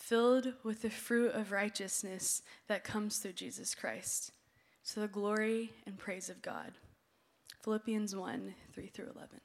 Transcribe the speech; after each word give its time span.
filled 0.00 0.54
with 0.64 0.82
the 0.82 0.90
fruit 0.90 1.32
of 1.34 1.52
righteousness 1.52 2.42
that 2.66 2.82
comes 2.82 3.18
through 3.18 3.34
Jesus 3.34 3.74
Christ, 3.74 4.32
to 4.92 5.00
the 5.00 5.08
glory 5.08 5.70
and 5.86 5.98
praise 5.98 6.30
of 6.30 6.42
God. 6.42 6.72
Philippians 7.62 8.16
1 8.16 8.54
3 8.72 8.86
through 8.86 9.10
11. 9.14 9.40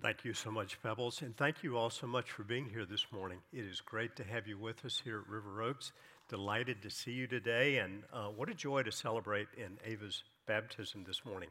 Thank 0.00 0.24
you 0.24 0.32
so 0.32 0.50
much, 0.50 0.80
Pebbles, 0.82 1.22
and 1.22 1.36
thank 1.36 1.64
you 1.64 1.76
all 1.76 1.90
so 1.90 2.06
much 2.06 2.30
for 2.30 2.44
being 2.44 2.68
here 2.68 2.84
this 2.84 3.06
morning. 3.10 3.38
It 3.52 3.64
is 3.64 3.80
great 3.80 4.14
to 4.16 4.24
have 4.24 4.46
you 4.46 4.56
with 4.58 4.84
us 4.84 5.00
here 5.02 5.20
at 5.20 5.28
River 5.28 5.62
Oaks. 5.62 5.92
Delighted 6.28 6.82
to 6.82 6.90
see 6.90 7.12
you 7.12 7.26
today, 7.26 7.78
and 7.78 8.02
uh, 8.12 8.26
what 8.26 8.50
a 8.50 8.54
joy 8.54 8.82
to 8.82 8.92
celebrate 8.92 9.48
in 9.56 9.78
Ava's 9.84 10.22
baptism 10.46 11.04
this 11.04 11.24
morning. 11.24 11.48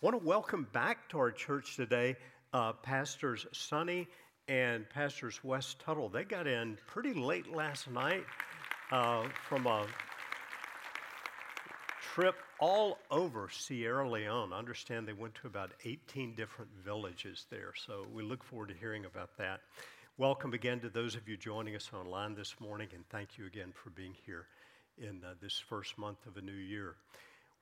Want 0.00 0.18
to 0.18 0.26
welcome 0.26 0.66
back 0.72 1.08
to 1.10 1.18
our 1.18 1.32
church 1.32 1.76
today 1.76 2.16
uh, 2.52 2.72
Pastors 2.72 3.46
Sonny 3.52 4.08
and 4.50 4.90
Pastors 4.90 5.44
West 5.44 5.78
Tuttle. 5.78 6.08
They 6.08 6.24
got 6.24 6.48
in 6.48 6.76
pretty 6.88 7.14
late 7.14 7.54
last 7.54 7.88
night 7.88 8.24
uh, 8.90 9.28
from 9.48 9.68
a 9.68 9.86
trip 12.02 12.34
all 12.58 12.98
over 13.12 13.48
Sierra 13.48 14.10
Leone. 14.10 14.52
I 14.52 14.58
understand 14.58 15.06
they 15.06 15.12
went 15.12 15.36
to 15.36 15.46
about 15.46 15.70
18 15.84 16.34
different 16.34 16.68
villages 16.84 17.46
there, 17.48 17.72
so 17.76 18.04
we 18.12 18.24
look 18.24 18.42
forward 18.42 18.70
to 18.70 18.74
hearing 18.74 19.04
about 19.04 19.30
that. 19.38 19.60
Welcome 20.18 20.52
again 20.52 20.80
to 20.80 20.88
those 20.88 21.14
of 21.14 21.28
you 21.28 21.36
joining 21.36 21.76
us 21.76 21.88
online 21.94 22.34
this 22.34 22.56
morning, 22.58 22.88
and 22.92 23.08
thank 23.08 23.38
you 23.38 23.46
again 23.46 23.72
for 23.72 23.90
being 23.90 24.16
here 24.26 24.46
in 24.98 25.22
uh, 25.24 25.34
this 25.40 25.62
first 25.68 25.96
month 25.96 26.26
of 26.26 26.36
a 26.36 26.40
new 26.40 26.50
year. 26.50 26.96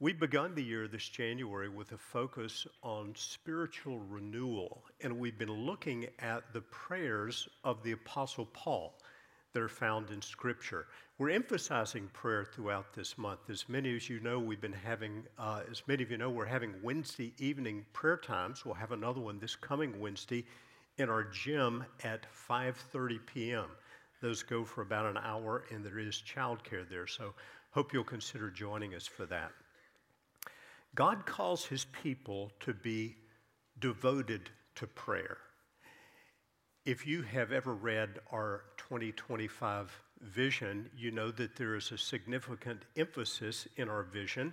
We've 0.01 0.21
begun 0.21 0.55
the 0.55 0.63
year 0.63 0.87
this 0.87 1.09
January 1.09 1.69
with 1.69 1.91
a 1.91 1.99
focus 1.99 2.69
on 2.85 3.15
spiritual 3.17 3.99
renewal, 3.99 4.85
and 5.01 5.19
we've 5.19 5.37
been 5.37 5.51
looking 5.51 6.07
at 6.21 6.53
the 6.53 6.61
prayers 6.61 7.49
of 7.65 7.83
the 7.83 7.91
Apostle 7.91 8.47
Paul 8.47 8.97
that 9.53 9.61
are 9.61 9.69
found 9.69 10.11
in 10.11 10.23
Scripture. 10.23 10.87
We're 11.19 11.31
emphasizing 11.31 12.07
prayer 12.13 12.45
throughout 12.45 12.95
this 12.95 13.19
month. 13.19 13.51
As 13.51 13.69
many 13.69 13.97
as 13.97 14.09
you 14.09 14.21
know, 14.21 14.39
we've 14.39 14.61
been 14.61 14.73
having, 14.73 15.25
uh, 15.37 15.63
as 15.69 15.83
many 15.89 16.05
of 16.05 16.13
you 16.13 16.17
know, 16.17 16.31
we're 16.31 16.45
having 16.45 16.81
Wednesday 16.81 17.35
evening 17.39 17.85
prayer 17.93 18.19
times. 18.19 18.65
We'll 18.65 18.75
have 18.75 18.93
another 18.93 19.21
one 19.21 19.41
this 19.41 19.57
coming 19.57 19.99
Wednesday 19.99 20.45
in 20.99 21.11
our 21.11 21.25
gym 21.25 21.85
at 22.05 22.25
5:30 22.33 23.19
p.m. 23.27 23.67
Those 24.23 24.45
go 24.45 24.65
for 24.65 24.83
about 24.83 25.07
an 25.07 25.17
hour, 25.17 25.65
and 25.73 25.85
there 25.85 25.99
is 25.99 26.23
childcare 26.25 26.89
there. 26.89 27.09
So, 27.09 27.35
hope 27.73 27.93
you'll 27.93 28.05
consider 28.05 28.49
joining 28.49 28.95
us 28.95 29.09
for 29.09 29.27
that. 29.27 29.51
God 30.95 31.27
calls 31.27 31.65
his 31.65 31.87
people 32.03 32.51
to 32.61 32.75
be 32.75 33.17
devoted 33.79 34.51
to 34.77 34.87
prayer. 34.87 35.39
If 36.85 37.07
you 37.07 37.23
have 37.23 37.53
ever 37.53 37.75
read 37.75 38.21
our 38.33 38.63
2025 38.79 40.03
vision, 40.21 40.91
you 40.97 41.11
know 41.11 41.31
that 41.33 41.57
there 41.57 41.77
is 41.77 41.93
a 41.93 41.99
significant 41.99 42.83
emphasis 42.97 43.69
in 43.77 43.89
our 43.89 44.03
vision. 44.03 44.53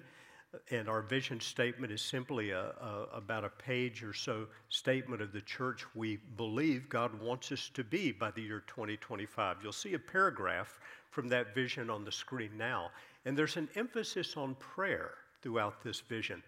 And 0.71 0.87
our 0.87 1.01
vision 1.01 1.39
statement 1.39 1.91
is 1.91 2.01
simply 2.01 2.51
a, 2.51 2.59
a, 2.59 3.07
about 3.13 3.43
a 3.43 3.49
page 3.49 4.03
or 4.03 4.13
so 4.13 4.47
statement 4.69 5.21
of 5.21 5.33
the 5.33 5.41
church 5.41 5.85
we 5.95 6.17
believe 6.37 6.87
God 6.87 7.19
wants 7.21 7.51
us 7.51 7.69
to 7.73 7.83
be 7.83 8.11
by 8.11 8.31
the 8.31 8.41
year 8.41 8.63
2025. 8.67 9.57
You'll 9.61 9.73
see 9.73 9.95
a 9.95 9.99
paragraph 9.99 10.79
from 11.11 11.27
that 11.29 11.53
vision 11.53 11.89
on 11.89 12.05
the 12.05 12.11
screen 12.11 12.51
now. 12.57 12.89
And 13.25 13.37
there's 13.37 13.57
an 13.57 13.69
emphasis 13.75 14.37
on 14.37 14.55
prayer 14.55 15.15
throughout 15.45 15.83
this 15.83 15.99
vision. 15.99 16.41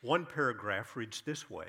One 0.00 0.24
paragraph 0.24 0.94
reads 0.94 1.22
this 1.22 1.50
way 1.50 1.66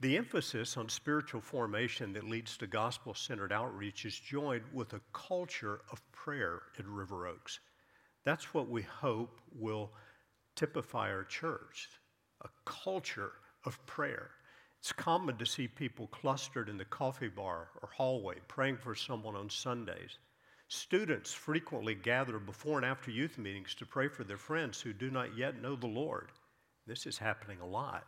The 0.00 0.18
emphasis 0.18 0.76
on 0.76 0.90
spiritual 0.90 1.40
formation 1.40 2.12
that 2.12 2.28
leads 2.28 2.58
to 2.58 2.66
gospel 2.66 3.14
centered 3.14 3.52
outreach 3.52 4.04
is 4.04 4.18
joined 4.18 4.64
with 4.74 4.92
a 4.92 5.00
culture 5.14 5.80
of 5.90 6.02
prayer 6.12 6.60
at 6.78 6.86
River 6.86 7.26
Oaks. 7.26 7.60
That's 8.22 8.52
what 8.52 8.68
we 8.68 8.82
hope 8.82 9.40
will 9.58 9.92
typify 10.56 11.10
our 11.10 11.24
church 11.24 11.88
a 12.44 12.48
culture 12.66 13.32
of 13.64 13.84
prayer. 13.86 14.30
It's 14.78 14.92
common 14.92 15.38
to 15.38 15.46
see 15.46 15.68
people 15.68 16.06
clustered 16.08 16.68
in 16.68 16.76
the 16.76 16.84
coffee 16.84 17.28
bar 17.28 17.68
or 17.80 17.88
hallway 17.96 18.36
praying 18.46 18.76
for 18.76 18.94
someone 18.94 19.36
on 19.36 19.48
Sundays. 19.48 20.18
Students 20.72 21.32
frequently 21.34 21.96
gather 21.96 22.38
before 22.38 22.76
and 22.76 22.86
after 22.86 23.10
youth 23.10 23.38
meetings 23.38 23.74
to 23.74 23.84
pray 23.84 24.06
for 24.06 24.22
their 24.22 24.36
friends 24.36 24.80
who 24.80 24.92
do 24.92 25.10
not 25.10 25.36
yet 25.36 25.60
know 25.60 25.74
the 25.74 25.88
Lord. 25.88 26.28
This 26.86 27.06
is 27.06 27.18
happening 27.18 27.58
a 27.60 27.66
lot. 27.66 28.06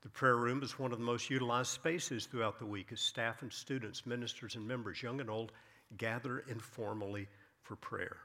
The 0.00 0.08
prayer 0.08 0.38
room 0.38 0.62
is 0.62 0.78
one 0.78 0.92
of 0.92 0.98
the 0.98 1.04
most 1.04 1.28
utilized 1.28 1.68
spaces 1.68 2.24
throughout 2.24 2.58
the 2.58 2.64
week 2.64 2.90
as 2.90 3.02
staff 3.02 3.42
and 3.42 3.52
students, 3.52 4.06
ministers 4.06 4.54
and 4.54 4.66
members, 4.66 5.02
young 5.02 5.20
and 5.20 5.28
old, 5.28 5.52
gather 5.98 6.38
informally 6.48 7.28
for 7.60 7.76
prayer. 7.76 8.16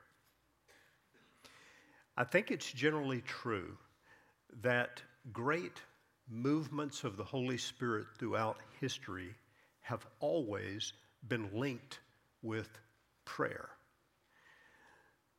I 2.16 2.24
think 2.24 2.52
it's 2.52 2.72
generally 2.72 3.20
true 3.20 3.78
that 4.62 5.02
great 5.34 5.82
movements 6.30 7.04
of 7.04 7.18
the 7.18 7.26
Holy 7.26 7.58
Spirit 7.58 8.08
throughout 8.18 8.62
history 8.80 9.36
have 9.82 10.06
always 10.22 10.94
been 11.28 11.50
linked 11.54 12.00
with 12.42 12.70
prayer. 13.30 13.70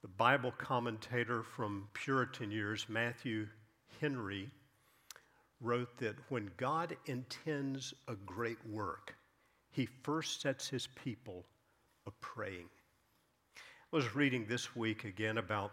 The 0.03 0.09
Bible 0.09 0.53
commentator 0.53 1.43
from 1.43 1.89
Puritan 1.93 2.53
years, 2.53 2.87
Matthew 2.89 3.49
Henry, 4.01 4.49
wrote 5.61 5.99
that 5.99 6.15
when 6.29 6.53
God 6.57 6.97
intends 7.07 7.93
a 8.07 8.15
great 8.15 8.65
work, 8.67 9.17
he 9.73 9.87
first 10.05 10.41
sets 10.41 10.69
his 10.69 10.87
people 10.87 11.45
a 12.07 12.13
praying. 12.21 12.69
I 13.57 13.97
was 13.97 14.15
reading 14.15 14.47
this 14.47 14.77
week 14.77 15.05
again 15.05 15.39
about 15.39 15.73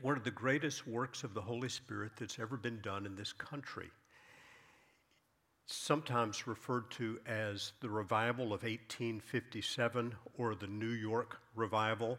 one 0.00 0.16
of 0.16 0.24
the 0.24 0.30
greatest 0.30 0.86
works 0.88 1.22
of 1.22 1.34
the 1.34 1.42
Holy 1.42 1.68
Spirit 1.68 2.12
that's 2.18 2.38
ever 2.38 2.56
been 2.56 2.80
done 2.80 3.04
in 3.04 3.14
this 3.14 3.34
country 3.34 3.90
sometimes 5.66 6.46
referred 6.46 6.90
to 6.92 7.18
as 7.26 7.72
the 7.80 7.90
revival 7.90 8.46
of 8.46 8.62
1857 8.62 10.14
or 10.38 10.54
the 10.54 10.66
New 10.66 10.90
York 10.90 11.38
revival 11.54 12.18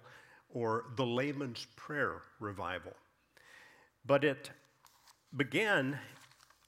or 0.50 0.86
the 0.96 1.06
layman's 1.06 1.68
prayer 1.76 2.22
revival. 2.40 2.94
But 4.06 4.24
it 4.24 4.52
began 5.36 6.00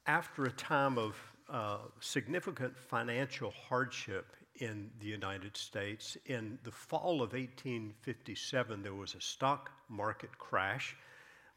after 0.05 0.45
a 0.45 0.51
time 0.51 0.97
of 0.97 1.15
uh, 1.49 1.77
significant 1.99 2.77
financial 2.77 3.51
hardship 3.51 4.35
in 4.55 4.89
the 4.99 5.07
United 5.07 5.55
States. 5.55 6.17
In 6.25 6.59
the 6.63 6.71
fall 6.71 7.21
of 7.21 7.33
1857, 7.33 8.83
there 8.83 8.93
was 8.93 9.15
a 9.15 9.21
stock 9.21 9.71
market 9.89 10.37
crash. 10.37 10.95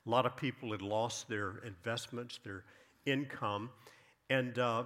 A 0.07 0.11
lot 0.11 0.27
of 0.27 0.37
people 0.37 0.73
had 0.73 0.83
lost 0.83 1.29
their 1.29 1.59
investments, 1.65 2.39
their 2.45 2.65
income, 3.07 3.71
and 4.31 4.59
uh, 4.59 4.85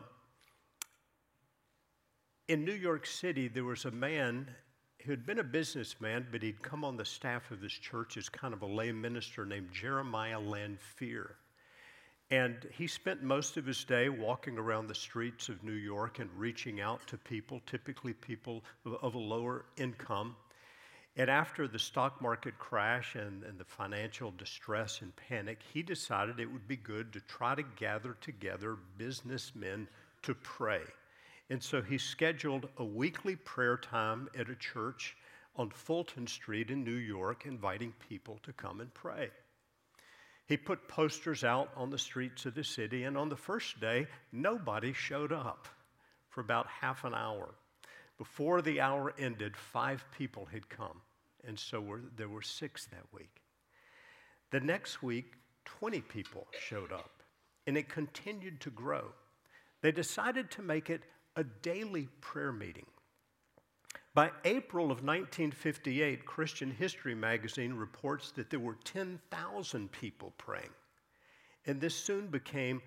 in 2.48 2.64
New 2.64 2.72
York 2.72 3.06
City, 3.06 3.48
there 3.48 3.64
was 3.64 3.84
a 3.84 3.90
man 3.90 4.48
who 5.04 5.10
had 5.10 5.26
been 5.26 5.40
a 5.40 5.44
businessman, 5.44 6.26
but 6.30 6.42
he'd 6.42 6.62
come 6.62 6.84
on 6.84 6.96
the 6.96 7.04
staff 7.04 7.50
of 7.50 7.60
this 7.60 7.72
church 7.72 8.16
as 8.16 8.28
kind 8.28 8.54
of 8.54 8.62
a 8.62 8.66
lay 8.66 8.92
minister 8.92 9.44
named 9.44 9.68
Jeremiah 9.72 10.40
Lanphier. 10.40 11.36
And 12.30 12.56
he 12.72 12.88
spent 12.88 13.22
most 13.22 13.56
of 13.56 13.66
his 13.66 13.84
day 13.84 14.08
walking 14.08 14.58
around 14.58 14.88
the 14.88 14.94
streets 14.94 15.48
of 15.48 15.62
New 15.62 15.72
York 15.72 16.18
and 16.18 16.28
reaching 16.36 16.80
out 16.80 17.06
to 17.06 17.18
people, 17.18 17.60
typically 17.66 18.12
people 18.12 18.64
of, 18.84 18.94
of 18.94 19.14
a 19.14 19.18
lower 19.18 19.66
income. 19.76 20.34
And 21.16 21.30
after 21.30 21.68
the 21.68 21.78
stock 21.78 22.20
market 22.20 22.58
crash 22.58 23.14
and, 23.14 23.44
and, 23.44 23.58
the 23.58 23.64
financial 23.64 24.32
distress 24.32 25.00
and 25.02 25.14
panic, 25.16 25.60
he 25.72 25.82
decided 25.82 26.40
it 26.40 26.52
would 26.52 26.68
be 26.68 26.76
good 26.76 27.12
to 27.12 27.20
try 27.20 27.54
to 27.54 27.62
gather 27.76 28.16
together 28.20 28.76
businessmen 28.98 29.88
to 30.22 30.34
pray. 30.34 30.82
And 31.48 31.62
so 31.62 31.80
he 31.80 31.98
scheduled 31.98 32.68
a 32.76 32.84
weekly 32.84 33.36
prayer 33.36 33.76
time 33.76 34.28
at 34.36 34.50
a 34.50 34.56
church 34.56 35.16
on 35.54 35.70
Fulton 35.70 36.26
Street 36.26 36.70
in 36.70 36.84
New 36.84 36.90
York, 36.90 37.46
inviting 37.46 37.92
people 38.08 38.38
to 38.42 38.52
come 38.52 38.80
and 38.80 38.92
pray. 38.92 39.30
He 40.46 40.56
put 40.56 40.88
posters 40.88 41.44
out 41.44 41.70
on 41.76 41.90
the 41.90 41.98
streets 41.98 42.46
of 42.46 42.54
the 42.54 42.64
city, 42.64 43.04
and 43.04 43.16
on 43.16 43.28
the 43.28 43.36
first 43.36 43.80
day, 43.80 44.06
nobody 44.32 44.92
showed 44.92 45.32
up 45.32 45.66
for 46.28 46.40
about 46.40 46.66
half 46.66 47.04
an 47.04 47.14
hour. 47.14 47.54
Before 48.18 48.62
the 48.62 48.80
hour 48.80 49.12
ended, 49.18 49.56
five 49.56 50.04
people 50.16 50.46
had 50.46 50.68
come, 50.68 51.00
and 51.46 51.58
so 51.58 51.80
were, 51.80 52.02
there 52.16 52.28
were 52.28 52.42
six 52.42 52.86
that 52.86 53.12
week. 53.12 53.42
The 54.50 54.60
next 54.60 55.02
week, 55.02 55.32
20 55.64 56.00
people 56.02 56.46
showed 56.58 56.92
up, 56.92 57.22
and 57.66 57.76
it 57.76 57.88
continued 57.88 58.60
to 58.60 58.70
grow. 58.70 59.06
They 59.82 59.92
decided 59.92 60.50
to 60.52 60.62
make 60.62 60.90
it 60.90 61.02
a 61.36 61.44
daily 61.44 62.08
prayer 62.20 62.52
meeting. 62.52 62.86
By 64.14 64.30
April 64.46 64.86
of 64.86 65.04
1958, 65.04 66.24
Christian 66.24 66.70
History 66.70 67.14
magazine 67.14 67.74
reports 67.74 68.30
that 68.32 68.48
there 68.48 68.60
were 68.60 68.78
10,000 68.84 69.92
people 69.92 70.32
praying. 70.38 70.70
And 71.66 71.80
this 71.80 71.94
soon 71.94 72.28
became 72.28 72.80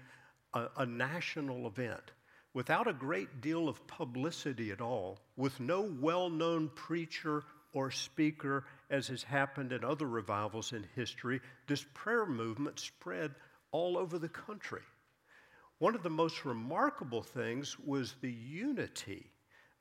a, 0.54 0.68
a 0.78 0.86
national 0.88 1.68
event 1.68 2.12
without 2.56 2.88
a 2.88 2.94
great 2.94 3.42
deal 3.42 3.70
of 3.70 3.86
publicity 3.86 4.72
at 4.72 4.82
all, 4.82 5.20
with 5.38 5.60
no 5.60 5.82
well 6.02 6.32
known 6.32 6.72
preacher 6.74 7.44
or 7.74 7.92
speaker, 7.92 8.66
as 8.90 9.08
has 9.08 9.22
happened 9.22 9.72
in 9.72 9.84
other 9.84 10.08
revivals 10.08 10.74
in 10.74 10.84
history, 10.96 11.40
this 11.68 11.86
prayer 11.94 12.26
movement 12.26 12.80
spread 12.80 13.36
all 13.72 13.98
over 13.98 14.18
the 14.18 14.30
country. 14.30 14.82
One 15.80 15.96
of 15.96 16.04
the 16.04 16.10
most 16.10 16.46
remarkable 16.46 17.24
things 17.24 17.80
was 17.80 18.16
the 18.22 18.32
unity 18.32 19.32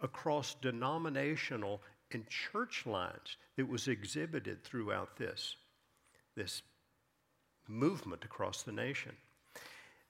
across 0.01 0.55
denominational 0.55 1.83
and 2.13 2.27
church 2.29 2.87
lines 2.87 3.37
that 3.57 3.69
was 3.69 3.89
exhibited 3.89 4.65
throughout 4.65 5.17
this, 5.17 5.57
this 6.37 6.63
movement 7.67 8.25
across 8.25 8.63
the 8.63 8.73
nation. 8.73 9.13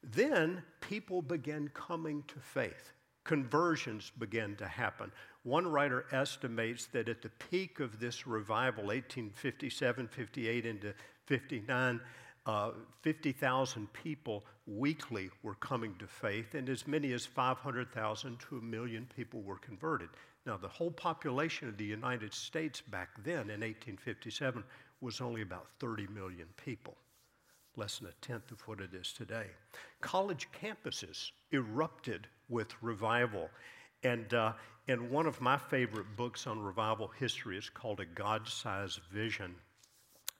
Then 0.03 0.63
people 0.81 1.23
began 1.23 1.69
coming 1.69 2.23
to 2.29 2.39
faith. 2.39 2.93
Conversions 3.25 4.13
began 4.19 4.57
to 4.57 4.67
happen. 4.67 5.11
One 5.43 5.67
writer 5.67 6.05
estimates 6.13 6.87
that 6.87 7.09
at 7.09 7.23
the 7.23 7.31
peak 7.51 7.81
of 7.81 7.99
this 7.99 8.27
revival, 8.27 8.85
1857, 8.85 10.07
58 10.09 10.67
into 10.67 10.95
59, 11.27 12.01
uh, 12.49 12.71
50,000 13.03 13.93
people 13.93 14.43
weekly 14.67 15.31
were 15.43 15.55
coming 15.57 15.95
to 15.99 16.07
faith, 16.07 16.55
and 16.55 16.69
as 16.69 16.87
many 16.87 17.13
as 17.13 17.27
500,000 17.27 18.39
to 18.49 18.57
a 18.57 18.61
million 18.63 19.07
people 19.15 19.43
were 19.43 19.59
converted. 19.59 20.09
Now, 20.47 20.57
the 20.57 20.67
whole 20.67 20.91
population 20.91 21.69
of 21.69 21.77
the 21.77 21.85
United 21.85 22.33
States 22.33 22.81
back 22.81 23.11
then 23.23 23.51
in 23.51 23.61
1857 23.61 24.65
was 25.03 25.21
only 25.21 25.43
about 25.43 25.67
30 25.79 26.07
million 26.09 26.49
people 26.57 26.97
less 27.77 27.99
than 27.99 28.09
a 28.09 28.13
tenth 28.27 28.51
of 28.51 28.61
what 28.63 28.81
it 28.81 28.93
is 28.93 29.13
today. 29.13 29.47
College 30.01 30.49
campuses 30.61 31.31
erupted 31.53 32.27
with 32.49 32.75
revival. 32.83 33.49
And, 34.03 34.33
uh, 34.35 34.55
and 34.89 35.11
one 35.11 35.27
of 35.27 35.41
my 35.41 35.57
favorite 35.57 36.17
books 36.17 36.47
on 36.47 36.59
revival 36.59 37.09
history 37.09 37.57
is 37.57 37.71
called 37.71 38.01
A 38.01 38.05
God 38.05 38.49
Sized 38.49 39.01
Vision. 39.13 39.55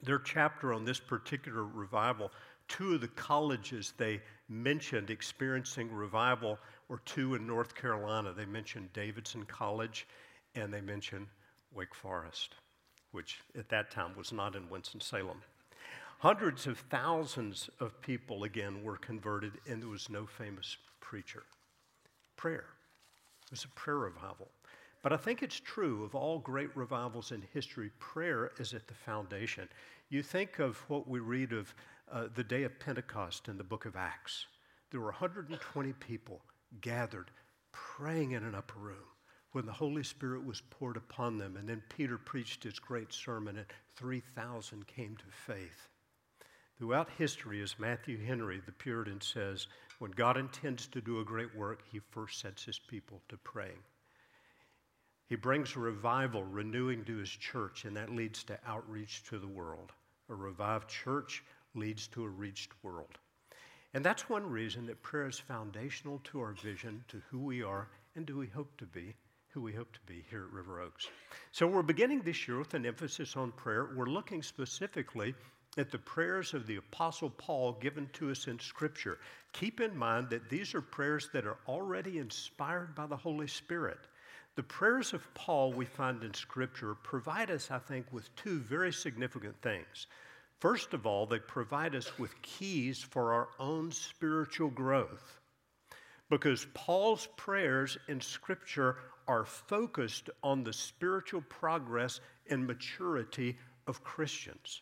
Their 0.01 0.19
chapter 0.19 0.73
on 0.73 0.85
this 0.85 0.99
particular 0.99 1.63
revival, 1.63 2.31
two 2.67 2.95
of 2.95 3.01
the 3.01 3.07
colleges 3.09 3.93
they 3.97 4.21
mentioned 4.47 5.09
experiencing 5.09 5.91
revival 5.91 6.57
were 6.87 7.01
two 7.05 7.35
in 7.35 7.45
North 7.45 7.75
Carolina. 7.75 8.33
They 8.33 8.45
mentioned 8.45 8.93
Davidson 8.93 9.43
College 9.45 10.07
and 10.55 10.73
they 10.73 10.81
mentioned 10.81 11.27
Wake 11.73 11.93
Forest, 11.93 12.55
which 13.11 13.39
at 13.57 13.69
that 13.69 13.91
time 13.91 14.15
was 14.15 14.31
not 14.31 14.55
in 14.55 14.69
Winston-Salem. 14.69 15.41
Hundreds 16.19 16.67
of 16.67 16.79
thousands 16.89 17.69
of 17.79 18.01
people 18.01 18.43
again 18.43 18.83
were 18.83 18.97
converted, 18.97 19.53
and 19.69 19.81
there 19.81 19.89
was 19.89 20.09
no 20.09 20.25
famous 20.25 20.75
preacher. 20.99 21.43
Prayer. 22.35 22.65
It 23.45 23.51
was 23.51 23.63
a 23.63 23.69
prayer 23.69 23.97
revival. 23.97 24.49
But 25.01 25.13
I 25.13 25.17
think 25.17 25.41
it's 25.41 25.59
true 25.59 26.03
of 26.03 26.13
all 26.13 26.39
great 26.39 26.75
revivals 26.75 27.31
in 27.31 27.43
history, 27.53 27.89
prayer 27.99 28.51
is 28.59 28.73
at 28.73 28.87
the 28.87 28.93
foundation. 28.93 29.69
You 30.09 30.21
think 30.21 30.59
of 30.59 30.77
what 30.89 31.07
we 31.07 31.19
read 31.19 31.53
of 31.53 31.73
uh, 32.11 32.27
the 32.35 32.43
day 32.43 32.63
of 32.63 32.79
Pentecost 32.79 33.47
in 33.47 33.57
the 33.57 33.63
book 33.63 33.85
of 33.85 33.95
Acts. 33.95 34.45
There 34.91 34.99
were 34.99 35.07
120 35.07 35.93
people 35.93 36.41
gathered 36.81 37.31
praying 37.71 38.31
in 38.31 38.43
an 38.43 38.55
upper 38.55 38.79
room 38.79 39.05
when 39.51 39.65
the 39.65 39.71
Holy 39.71 40.03
Spirit 40.03 40.45
was 40.45 40.61
poured 40.69 40.97
upon 40.97 41.37
them. 41.37 41.55
And 41.55 41.67
then 41.67 41.81
Peter 41.89 42.17
preached 42.17 42.63
his 42.63 42.79
great 42.79 43.13
sermon, 43.13 43.57
and 43.57 43.67
3,000 43.95 44.85
came 44.87 45.15
to 45.15 45.25
faith. 45.31 45.89
Throughout 46.77 47.09
history, 47.17 47.61
as 47.61 47.79
Matthew 47.79 48.23
Henry, 48.23 48.61
the 48.65 48.71
Puritan, 48.71 49.21
says, 49.21 49.67
when 49.99 50.11
God 50.11 50.37
intends 50.37 50.87
to 50.87 51.01
do 51.01 51.19
a 51.19 51.25
great 51.25 51.53
work, 51.55 51.83
he 51.91 51.99
first 51.99 52.39
sets 52.39 52.63
his 52.63 52.79
people 52.79 53.21
to 53.29 53.37
praying. 53.37 53.79
He 55.29 55.35
brings 55.35 55.77
revival, 55.77 56.43
renewing 56.43 57.05
to 57.05 57.17
his 57.17 57.29
church, 57.29 57.85
and 57.85 57.95
that 57.95 58.09
leads 58.09 58.43
to 58.45 58.59
outreach 58.65 59.23
to 59.25 59.37
the 59.37 59.47
world. 59.47 59.91
A 60.27 60.33
revived 60.33 60.89
church 60.89 61.43
leads 61.75 62.07
to 62.07 62.23
a 62.23 62.29
reached 62.29 62.71
world. 62.83 63.19
And 63.93 64.03
that's 64.03 64.27
one 64.27 64.49
reason 64.49 64.87
that 64.87 65.03
prayer 65.03 65.27
is 65.27 65.39
foundational 65.39 66.19
to 66.25 66.39
our 66.39 66.53
vision, 66.53 67.03
to 67.09 67.21
who 67.29 67.39
we 67.39 67.61
are, 67.61 67.89
and 68.15 68.25
do 68.25 68.37
we 68.37 68.47
hope 68.47 68.75
to 68.77 68.87
be, 68.87 69.13
who 69.49 69.61
we 69.61 69.71
hope 69.71 69.93
to 69.93 69.99
be 70.07 70.25
here 70.31 70.45
at 70.45 70.51
River 70.51 70.81
Oaks. 70.81 71.07
So 71.51 71.67
we're 71.67 71.83
beginning 71.83 72.21
this 72.21 72.47
year 72.47 72.57
with 72.57 72.73
an 72.73 72.87
emphasis 72.87 73.37
on 73.37 73.51
prayer. 73.51 73.89
We're 73.95 74.05
looking 74.05 74.41
specifically 74.41 75.35
at 75.77 75.91
the 75.91 75.99
prayers 75.99 76.55
of 76.55 76.65
the 76.65 76.77
Apostle 76.77 77.29
Paul 77.29 77.73
given 77.73 78.09
to 78.13 78.31
us 78.31 78.47
in 78.47 78.59
Scripture. 78.59 79.19
Keep 79.53 79.79
in 79.79 79.95
mind 79.95 80.31
that 80.31 80.49
these 80.49 80.73
are 80.73 80.81
prayers 80.81 81.29
that 81.33 81.45
are 81.45 81.57
already 81.67 82.17
inspired 82.17 82.95
by 82.95 83.05
the 83.05 83.15
Holy 83.15 83.47
Spirit. 83.47 83.99
The 84.59 84.63
prayers 84.63 85.13
of 85.13 85.33
Paul 85.35 85.71
we 85.71 85.85
find 85.85 86.21
in 86.21 86.33
Scripture 86.33 86.93
provide 86.93 87.49
us, 87.49 87.71
I 87.71 87.79
think, 87.79 88.11
with 88.11 88.35
two 88.35 88.59
very 88.59 88.91
significant 88.91 89.55
things. 89.61 90.07
First 90.59 90.93
of 90.93 91.05
all, 91.05 91.25
they 91.25 91.39
provide 91.39 91.95
us 91.95 92.19
with 92.19 92.41
keys 92.41 93.01
for 93.01 93.31
our 93.31 93.47
own 93.57 93.89
spiritual 93.93 94.69
growth. 94.69 95.39
Because 96.29 96.67
Paul's 96.73 97.29
prayers 97.37 97.97
in 98.09 98.19
Scripture 98.19 98.97
are 99.29 99.45
focused 99.45 100.29
on 100.43 100.65
the 100.65 100.73
spiritual 100.73 101.45
progress 101.47 102.19
and 102.49 102.67
maturity 102.67 103.57
of 103.87 104.03
Christians. 104.03 104.81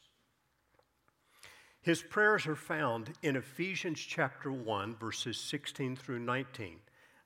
His 1.81 2.01
prayers 2.01 2.48
are 2.48 2.55
found 2.55 3.13
in 3.22 3.36
Ephesians 3.36 4.00
chapter 4.00 4.51
1, 4.51 4.96
verses 4.96 5.38
16 5.38 5.98
through 5.98 6.17
19. 6.17 6.79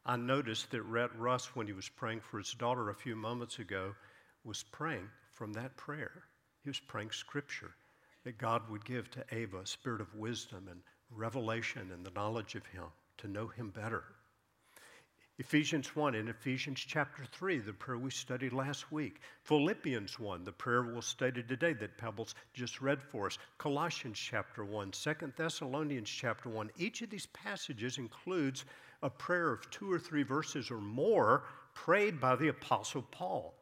I 0.06 0.16
noticed 0.16 0.72
that 0.72 0.82
Rhett 0.82 1.16
Russ, 1.16 1.56
when 1.56 1.68
he 1.68 1.74
was 1.74 1.88
praying 1.88 2.22
for 2.22 2.40
his 2.40 2.54
daughter 2.54 2.90
a 2.90 2.96
few 2.96 3.16
moments 3.16 3.60
ago, 3.60 3.94
was 4.44 4.64
praying 4.64 5.08
from 5.32 5.54
that 5.54 5.78
prayer. 5.78 6.24
He 6.64 6.70
was 6.70 6.80
praying 6.80 7.12
scripture 7.12 7.76
that 8.24 8.38
God 8.38 8.68
would 8.70 8.84
give 8.84 9.12
to 9.12 9.26
Ava 9.32 9.60
a 9.60 9.66
spirit 9.66 10.02
of 10.02 10.16
wisdom 10.16 10.68
and 10.70 10.82
revelation 11.12 11.92
and 11.92 12.06
the 12.06 12.12
knowledge 12.12 12.56
of 12.56 12.66
Him 12.66 12.86
to 13.20 13.28
know 13.28 13.48
Him 13.48 13.70
better. 13.70 14.04
Ephesians 15.38 15.96
1 15.96 16.14
in 16.14 16.28
Ephesians 16.28 16.80
chapter 16.80 17.24
3, 17.26 17.60
the 17.60 17.74
prayer 17.74 17.98
we 17.98 18.12
studied 18.12 18.54
last 18.54 18.92
week. 18.92 19.22
Philippians 19.44 20.20
1, 20.20 20.44
the 20.44 20.52
prayer 20.52 20.84
we'll 20.84 21.02
study 21.02 21.42
today 21.42 21.74
that 21.74 21.98
Pebbles 21.98 22.36
just 22.54 22.82
read 22.82 23.02
for 23.02 23.28
us. 23.28 23.40
Colossians 23.58 24.20
chapter 24.20 24.64
1, 24.64 24.92
2 24.92 25.14
Thessalonians 25.36 26.10
chapter 26.10 26.50
1. 26.50 26.70
Each 26.78 27.02
of 27.02 27.10
these 27.10 27.26
passages 27.28 27.98
includes 27.98 28.66
a 29.02 29.10
prayer 29.10 29.52
of 29.52 29.70
two 29.70 29.92
or 29.92 30.00
three 30.00 30.24
verses 30.24 30.70
or 30.70 30.80
more 30.80 31.44
prayed 31.74 32.20
by 32.20 32.36
the 32.36 32.50
Apostle 32.50 33.06
Paul. 33.12 33.56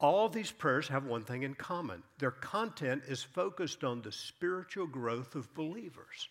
All 0.00 0.28
these 0.28 0.52
prayers 0.52 0.88
have 0.88 1.04
one 1.04 1.24
thing 1.24 1.42
in 1.42 1.54
common 1.54 2.02
their 2.18 2.30
content 2.30 3.02
is 3.08 3.22
focused 3.22 3.82
on 3.82 4.02
the 4.02 4.12
spiritual 4.12 4.86
growth 4.86 5.34
of 5.34 5.52
believers. 5.54 6.28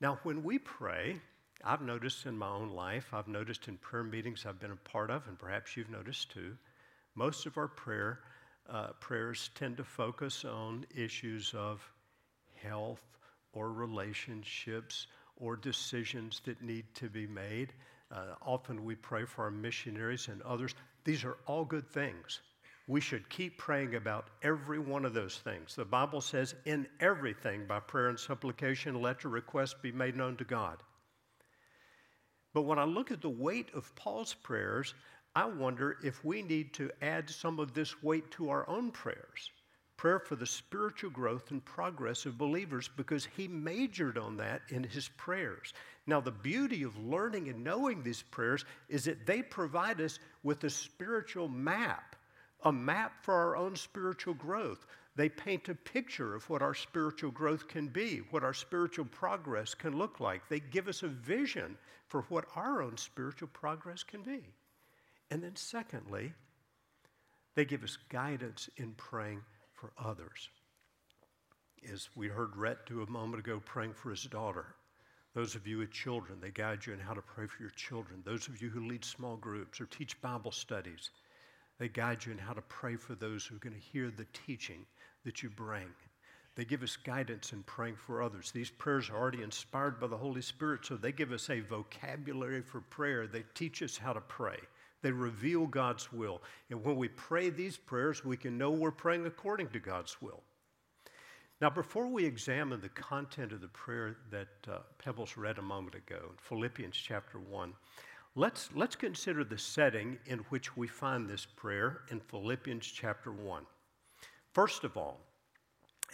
Now, 0.00 0.18
when 0.22 0.42
we 0.42 0.58
pray, 0.58 1.20
I've 1.62 1.82
noticed 1.82 2.26
in 2.26 2.36
my 2.36 2.48
own 2.48 2.70
life, 2.70 3.12
I've 3.12 3.28
noticed 3.28 3.68
in 3.68 3.76
prayer 3.78 4.04
meetings 4.04 4.44
I've 4.46 4.60
been 4.60 4.70
a 4.72 4.76
part 4.76 5.10
of, 5.10 5.26
and 5.28 5.38
perhaps 5.38 5.76
you've 5.76 5.90
noticed 5.90 6.30
too, 6.30 6.56
most 7.14 7.46
of 7.46 7.56
our 7.56 7.68
prayer 7.68 8.20
uh, 8.68 8.88
prayers 9.00 9.50
tend 9.54 9.76
to 9.76 9.84
focus 9.84 10.44
on 10.44 10.86
issues 10.94 11.52
of 11.54 11.86
health 12.62 13.02
or 13.52 13.72
relationships 13.72 15.06
or 15.36 15.56
decisions 15.56 16.40
that 16.44 16.62
need 16.62 16.84
to 16.94 17.08
be 17.08 17.26
made. 17.26 17.72
Uh, 18.10 18.34
often 18.42 18.84
we 18.84 18.94
pray 18.94 19.24
for 19.24 19.44
our 19.44 19.50
missionaries 19.50 20.28
and 20.28 20.42
others. 20.42 20.74
These 21.04 21.24
are 21.24 21.36
all 21.46 21.64
good 21.64 21.88
things. 21.88 22.40
we 22.86 23.00
should 23.00 23.28
keep 23.30 23.56
praying 23.56 23.94
about 23.94 24.28
every 24.42 24.78
one 24.78 25.04
of 25.04 25.14
those 25.14 25.38
things. 25.38 25.74
The 25.74 25.84
Bible 25.84 26.20
says, 26.20 26.54
in 26.66 26.86
everything, 27.00 27.66
by 27.66 27.80
prayer 27.80 28.08
and 28.08 28.18
supplication, 28.18 29.00
let 29.00 29.24
your 29.24 29.32
requests 29.32 29.74
be 29.80 29.92
made 29.92 30.16
known 30.16 30.36
to 30.36 30.44
God. 30.44 30.82
But 32.52 32.62
when 32.62 32.78
I 32.78 32.84
look 32.84 33.10
at 33.10 33.22
the 33.22 33.30
weight 33.30 33.70
of 33.74 33.94
Paul's 33.96 34.34
prayers, 34.34 34.94
I 35.34 35.46
wonder 35.46 35.96
if 36.04 36.24
we 36.24 36.42
need 36.42 36.74
to 36.74 36.90
add 37.00 37.28
some 37.30 37.58
of 37.58 37.72
this 37.72 38.02
weight 38.02 38.30
to 38.32 38.50
our 38.50 38.68
own 38.68 38.90
prayers. 38.90 39.50
Prayer 39.96 40.18
for 40.18 40.36
the 40.36 40.46
spiritual 40.46 41.10
growth 41.10 41.50
and 41.50 41.64
progress 41.64 42.26
of 42.26 42.36
believers 42.36 42.90
because 42.96 43.28
he 43.36 43.46
majored 43.46 44.18
on 44.18 44.36
that 44.36 44.62
in 44.68 44.82
his 44.82 45.08
prayers. 45.16 45.72
Now, 46.06 46.20
the 46.20 46.32
beauty 46.32 46.82
of 46.82 46.98
learning 46.98 47.48
and 47.48 47.62
knowing 47.62 48.02
these 48.02 48.22
prayers 48.22 48.64
is 48.88 49.04
that 49.04 49.24
they 49.24 49.40
provide 49.42 50.00
us 50.00 50.18
with 50.42 50.64
a 50.64 50.70
spiritual 50.70 51.48
map, 51.48 52.16
a 52.64 52.72
map 52.72 53.24
for 53.24 53.34
our 53.34 53.56
own 53.56 53.76
spiritual 53.76 54.34
growth. 54.34 54.84
They 55.16 55.28
paint 55.28 55.68
a 55.68 55.74
picture 55.74 56.34
of 56.34 56.48
what 56.50 56.60
our 56.60 56.74
spiritual 56.74 57.30
growth 57.30 57.68
can 57.68 57.86
be, 57.86 58.18
what 58.30 58.42
our 58.42 58.52
spiritual 58.52 59.04
progress 59.06 59.74
can 59.74 59.96
look 59.96 60.18
like. 60.18 60.48
They 60.48 60.60
give 60.60 60.88
us 60.88 61.04
a 61.04 61.08
vision 61.08 61.78
for 62.08 62.22
what 62.22 62.46
our 62.56 62.82
own 62.82 62.96
spiritual 62.96 63.48
progress 63.52 64.02
can 64.02 64.22
be. 64.22 64.42
And 65.30 65.42
then, 65.42 65.56
secondly, 65.56 66.34
they 67.54 67.64
give 67.64 67.84
us 67.84 67.96
guidance 68.08 68.68
in 68.76 68.92
praying 68.92 69.42
for 69.84 70.08
others. 70.08 70.48
As 71.92 72.08
we 72.16 72.28
heard 72.28 72.56
Rhett 72.56 72.86
do 72.86 73.02
a 73.02 73.10
moment 73.10 73.44
ago, 73.44 73.60
praying 73.64 73.92
for 73.92 74.10
his 74.10 74.22
daughter. 74.22 74.64
Those 75.34 75.54
of 75.54 75.66
you 75.66 75.78
with 75.78 75.90
children, 75.90 76.38
they 76.40 76.50
guide 76.50 76.86
you 76.86 76.94
in 76.94 76.98
how 77.00 77.12
to 77.12 77.20
pray 77.20 77.46
for 77.46 77.62
your 77.62 77.72
children. 77.72 78.22
Those 78.24 78.48
of 78.48 78.62
you 78.62 78.70
who 78.70 78.88
lead 78.88 79.04
small 79.04 79.36
groups 79.36 79.80
or 79.80 79.86
teach 79.86 80.20
Bible 80.22 80.52
studies, 80.52 81.10
they 81.78 81.88
guide 81.88 82.24
you 82.24 82.32
in 82.32 82.38
how 82.38 82.54
to 82.54 82.62
pray 82.62 82.96
for 82.96 83.14
those 83.14 83.44
who 83.44 83.56
are 83.56 83.58
going 83.58 83.74
to 83.74 83.78
hear 83.92 84.10
the 84.10 84.26
teaching 84.46 84.86
that 85.24 85.42
you 85.42 85.50
bring. 85.50 85.88
They 86.56 86.64
give 86.64 86.82
us 86.82 86.96
guidance 86.96 87.52
in 87.52 87.62
praying 87.64 87.96
for 87.96 88.22
others. 88.22 88.52
These 88.52 88.70
prayers 88.70 89.10
are 89.10 89.16
already 89.16 89.42
inspired 89.42 90.00
by 90.00 90.06
the 90.06 90.16
Holy 90.16 90.40
Spirit, 90.40 90.86
so 90.86 90.96
they 90.96 91.12
give 91.12 91.32
us 91.32 91.50
a 91.50 91.60
vocabulary 91.60 92.62
for 92.62 92.80
prayer. 92.80 93.26
They 93.26 93.44
teach 93.54 93.82
us 93.82 93.98
how 93.98 94.14
to 94.14 94.20
pray. 94.20 94.58
They 95.04 95.12
reveal 95.12 95.66
God's 95.66 96.10
will. 96.14 96.40
And 96.70 96.82
when 96.82 96.96
we 96.96 97.08
pray 97.08 97.50
these 97.50 97.76
prayers, 97.76 98.24
we 98.24 98.38
can 98.38 98.56
know 98.56 98.70
we're 98.70 98.90
praying 98.90 99.26
according 99.26 99.68
to 99.68 99.78
God's 99.78 100.16
will. 100.22 100.42
Now, 101.60 101.68
before 101.68 102.08
we 102.08 102.24
examine 102.24 102.80
the 102.80 102.88
content 102.88 103.52
of 103.52 103.60
the 103.60 103.68
prayer 103.68 104.16
that 104.30 104.48
uh, 104.66 104.78
Pebbles 104.96 105.36
read 105.36 105.58
a 105.58 105.62
moment 105.62 105.94
ago, 105.94 106.30
in 106.30 106.36
Philippians 106.38 106.96
chapter 106.96 107.38
1, 107.38 107.74
let's, 108.34 108.70
let's 108.74 108.96
consider 108.96 109.44
the 109.44 109.58
setting 109.58 110.16
in 110.24 110.38
which 110.48 110.74
we 110.74 110.86
find 110.86 111.28
this 111.28 111.46
prayer 111.54 112.00
in 112.10 112.18
Philippians 112.18 112.86
chapter 112.86 113.30
1. 113.30 113.66
First 114.54 114.84
of 114.84 114.96
all, 114.96 115.20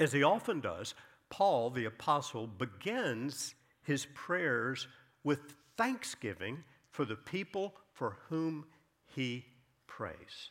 as 0.00 0.12
he 0.12 0.24
often 0.24 0.58
does, 0.58 0.96
Paul, 1.28 1.70
the 1.70 1.84
apostle, 1.84 2.48
begins 2.48 3.54
his 3.84 4.08
prayers 4.14 4.88
with 5.22 5.54
thanksgiving 5.76 6.64
for 6.90 7.04
the 7.04 7.14
people 7.14 7.76
for 7.92 8.16
whom 8.28 8.64
he 9.14 9.44
prays. 9.86 10.50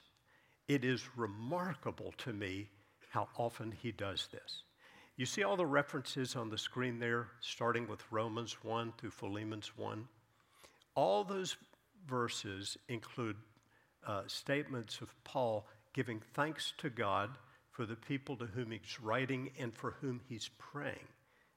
It 0.68 0.86
is 0.86 1.04
remarkable 1.16 2.14
to 2.20 2.34
me 2.34 2.70
how 3.10 3.28
often 3.38 3.72
he 3.72 3.92
does 3.92 4.28
this. 4.32 4.64
You 5.18 5.26
see 5.26 5.44
all 5.44 5.58
the 5.58 5.66
references 5.66 6.36
on 6.36 6.50
the 6.50 6.58
screen 6.58 7.00
there, 7.00 7.28
starting 7.42 7.88
with 7.88 8.04
Romans 8.12 8.58
1 8.64 8.94
through 8.98 9.10
Philemons 9.10 9.72
1? 9.76 10.08
All 10.96 11.24
those 11.24 11.58
verses 12.08 12.78
include 12.88 13.36
uh, 14.08 14.22
statements 14.28 15.02
of 15.02 15.14
Paul 15.24 15.68
giving 15.94 16.22
thanks 16.34 16.74
to 16.78 16.90
God 16.90 17.32
for 17.72 17.86
the 17.86 17.96
people 17.96 18.36
to 18.38 18.46
whom 18.46 18.72
he's 18.72 19.00
writing 19.02 19.52
and 19.60 19.74
for 19.74 19.96
whom 20.00 20.22
he's 20.30 20.50
praying. 20.58 21.08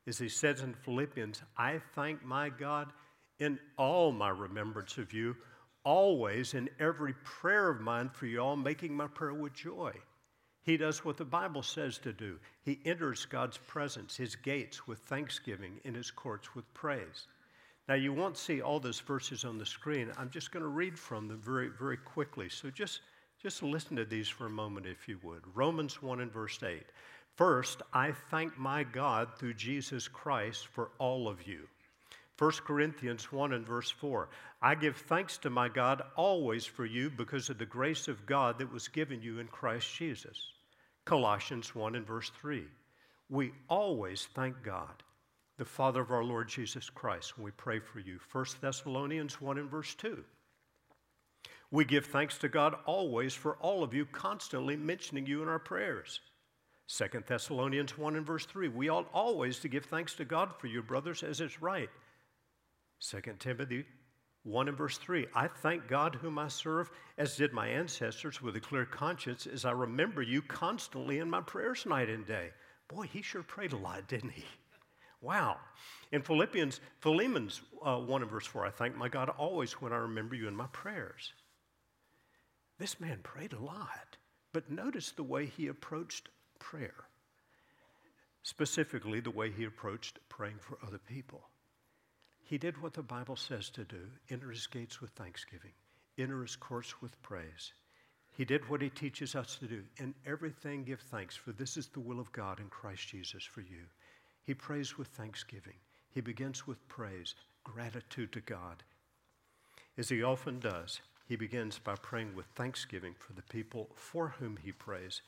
As 0.06 0.18
he 0.18 0.28
says 0.28 0.62
in 0.62 0.74
Philippians, 0.74 1.42
I 1.56 1.80
thank 1.94 2.24
my 2.24 2.48
God 2.48 2.92
in 3.38 3.58
all 3.76 4.12
my 4.12 4.30
remembrance 4.30 4.98
of 4.98 5.12
you 5.12 5.36
always 5.84 6.54
in 6.54 6.68
every 6.78 7.14
prayer 7.24 7.68
of 7.68 7.80
mine 7.80 8.08
for 8.08 8.26
you 8.26 8.40
all, 8.40 8.56
making 8.56 8.94
my 8.94 9.06
prayer 9.06 9.34
with 9.34 9.54
joy. 9.54 9.92
He 10.62 10.76
does 10.76 11.04
what 11.04 11.16
the 11.16 11.24
Bible 11.24 11.62
says 11.62 11.98
to 11.98 12.12
do. 12.12 12.38
He 12.62 12.80
enters 12.84 13.24
God's 13.24 13.58
presence, 13.58 14.16
his 14.16 14.36
gates 14.36 14.86
with 14.86 15.00
thanksgiving, 15.00 15.80
in 15.84 15.94
his 15.94 16.10
courts 16.10 16.54
with 16.54 16.72
praise. 16.72 17.26
Now, 17.88 17.94
you 17.94 18.12
won't 18.12 18.38
see 18.38 18.62
all 18.62 18.78
those 18.78 19.00
verses 19.00 19.44
on 19.44 19.58
the 19.58 19.66
screen. 19.66 20.12
I'm 20.16 20.30
just 20.30 20.52
going 20.52 20.62
to 20.62 20.68
read 20.68 20.96
from 20.96 21.26
them 21.26 21.40
very, 21.40 21.68
very 21.68 21.96
quickly. 21.96 22.48
So 22.48 22.70
just, 22.70 23.00
just 23.42 23.62
listen 23.62 23.96
to 23.96 24.04
these 24.04 24.28
for 24.28 24.46
a 24.46 24.50
moment, 24.50 24.86
if 24.86 25.08
you 25.08 25.18
would. 25.24 25.42
Romans 25.54 26.00
1 26.00 26.20
and 26.20 26.32
verse 26.32 26.60
8. 26.62 26.84
First, 27.36 27.82
I 27.92 28.12
thank 28.30 28.56
my 28.56 28.84
God 28.84 29.28
through 29.36 29.54
Jesus 29.54 30.06
Christ 30.06 30.68
for 30.68 30.90
all 30.98 31.28
of 31.28 31.46
you 31.46 31.66
1 32.38 32.50
Corinthians 32.66 33.30
1 33.30 33.52
and 33.52 33.66
verse 33.66 33.90
4 33.90 34.28
I 34.60 34.74
give 34.74 34.96
thanks 34.96 35.38
to 35.38 35.50
my 35.50 35.68
God 35.68 36.02
always 36.16 36.64
for 36.64 36.86
you 36.86 37.10
because 37.10 37.50
of 37.50 37.58
the 37.58 37.66
grace 37.66 38.08
of 38.08 38.26
God 38.26 38.58
that 38.58 38.72
was 38.72 38.88
given 38.88 39.20
you 39.20 39.38
in 39.38 39.48
Christ 39.48 39.94
Jesus. 39.94 40.52
Colossians 41.04 41.74
1 41.74 41.94
and 41.94 42.06
verse 42.06 42.30
3 42.40 42.64
We 43.28 43.52
always 43.68 44.28
thank 44.34 44.62
God, 44.62 45.02
the 45.58 45.64
Father 45.64 46.00
of 46.00 46.10
our 46.10 46.24
Lord 46.24 46.48
Jesus 46.48 46.88
Christ, 46.88 47.36
when 47.36 47.44
we 47.44 47.50
pray 47.52 47.80
for 47.80 48.00
you. 48.00 48.18
1 48.30 48.44
Thessalonians 48.60 49.40
1 49.40 49.58
and 49.58 49.70
verse 49.70 49.94
2 49.94 50.24
we 51.72 51.86
give 51.86 52.04
thanks 52.04 52.36
to 52.38 52.50
God 52.50 52.76
always 52.84 53.32
for 53.32 53.56
all 53.56 53.82
of 53.82 53.94
you, 53.94 54.04
constantly 54.04 54.76
mentioning 54.76 55.26
you 55.26 55.42
in 55.42 55.48
our 55.48 55.58
prayers. 55.58 56.20
2 56.86 57.24
Thessalonians 57.26 57.96
1 57.96 58.16
and 58.16 58.26
verse 58.26 58.44
3. 58.44 58.68
We 58.68 58.90
ought 58.90 59.08
always 59.14 59.58
to 59.60 59.68
give 59.68 59.86
thanks 59.86 60.14
to 60.16 60.26
God 60.26 60.52
for 60.58 60.66
you, 60.66 60.82
brothers, 60.82 61.22
as 61.22 61.40
is 61.40 61.62
right. 61.62 61.88
2 63.02 63.20
Timothy 63.40 63.84
1 64.44 64.68
and 64.68 64.78
verse 64.78 64.96
3 64.96 65.26
I 65.34 65.48
thank 65.48 65.88
God 65.88 66.14
whom 66.14 66.38
I 66.38 66.48
serve, 66.48 66.90
as 67.18 67.36
did 67.36 67.52
my 67.52 67.66
ancestors, 67.66 68.40
with 68.40 68.56
a 68.56 68.60
clear 68.60 68.84
conscience, 68.84 69.46
as 69.46 69.64
I 69.64 69.72
remember 69.72 70.22
you 70.22 70.40
constantly 70.40 71.18
in 71.18 71.28
my 71.28 71.40
prayers 71.40 71.84
night 71.84 72.08
and 72.08 72.26
day. 72.26 72.50
Boy, 72.88 73.06
he 73.06 73.22
sure 73.22 73.42
prayed 73.42 73.72
a 73.72 73.76
lot, 73.76 74.06
didn't 74.08 74.30
he? 74.30 74.44
Wow. 75.20 75.56
In 76.10 76.22
Philippians, 76.22 76.80
Philemon's 77.00 77.60
uh, 77.84 77.98
1 77.98 78.22
and 78.22 78.30
verse 78.30 78.46
4, 78.46 78.66
I 78.66 78.70
thank 78.70 78.96
my 78.96 79.08
God 79.08 79.28
always 79.30 79.72
when 79.74 79.92
I 79.92 79.96
remember 79.96 80.34
you 80.34 80.48
in 80.48 80.56
my 80.56 80.66
prayers. 80.72 81.32
This 82.78 83.00
man 83.00 83.20
prayed 83.22 83.52
a 83.52 83.60
lot, 83.60 84.16
but 84.52 84.70
notice 84.70 85.12
the 85.12 85.22
way 85.22 85.46
he 85.46 85.68
approached 85.68 86.28
prayer, 86.58 87.04
specifically 88.42 89.20
the 89.20 89.30
way 89.30 89.50
he 89.50 89.64
approached 89.64 90.18
praying 90.28 90.58
for 90.60 90.78
other 90.84 90.98
people. 90.98 91.42
He 92.44 92.58
did 92.58 92.80
what 92.82 92.92
the 92.92 93.02
Bible 93.02 93.36
says 93.36 93.70
to 93.70 93.84
do 93.84 94.10
enter 94.28 94.50
his 94.50 94.66
gates 94.66 95.00
with 95.00 95.10
thanksgiving, 95.10 95.72
enter 96.18 96.42
his 96.42 96.56
courts 96.56 97.00
with 97.00 97.20
praise. 97.22 97.72
He 98.36 98.44
did 98.44 98.68
what 98.68 98.80
he 98.80 98.88
teaches 98.88 99.34
us 99.34 99.56
to 99.56 99.66
do. 99.66 99.82
In 99.98 100.14
everything, 100.26 100.84
give 100.84 101.00
thanks, 101.00 101.36
for 101.36 101.52
this 101.52 101.76
is 101.76 101.88
the 101.88 102.00
will 102.00 102.18
of 102.18 102.32
God 102.32 102.60
in 102.60 102.68
Christ 102.68 103.08
Jesus 103.08 103.44
for 103.44 103.60
you. 103.60 103.84
He 104.44 104.54
prays 104.54 104.96
with 104.96 105.08
thanksgiving. 105.08 105.76
He 106.10 106.20
begins 106.20 106.66
with 106.66 106.86
praise, 106.88 107.34
gratitude 107.62 108.32
to 108.32 108.40
God. 108.40 108.82
As 109.98 110.08
he 110.08 110.22
often 110.22 110.60
does, 110.60 111.00
he 111.26 111.36
begins 111.36 111.78
by 111.78 111.94
praying 111.96 112.34
with 112.34 112.46
thanksgiving 112.54 113.14
for 113.18 113.34
the 113.34 113.42
people 113.42 113.90
for 113.94 114.28
whom 114.38 114.58
he 114.62 114.72
prays. 114.72 115.22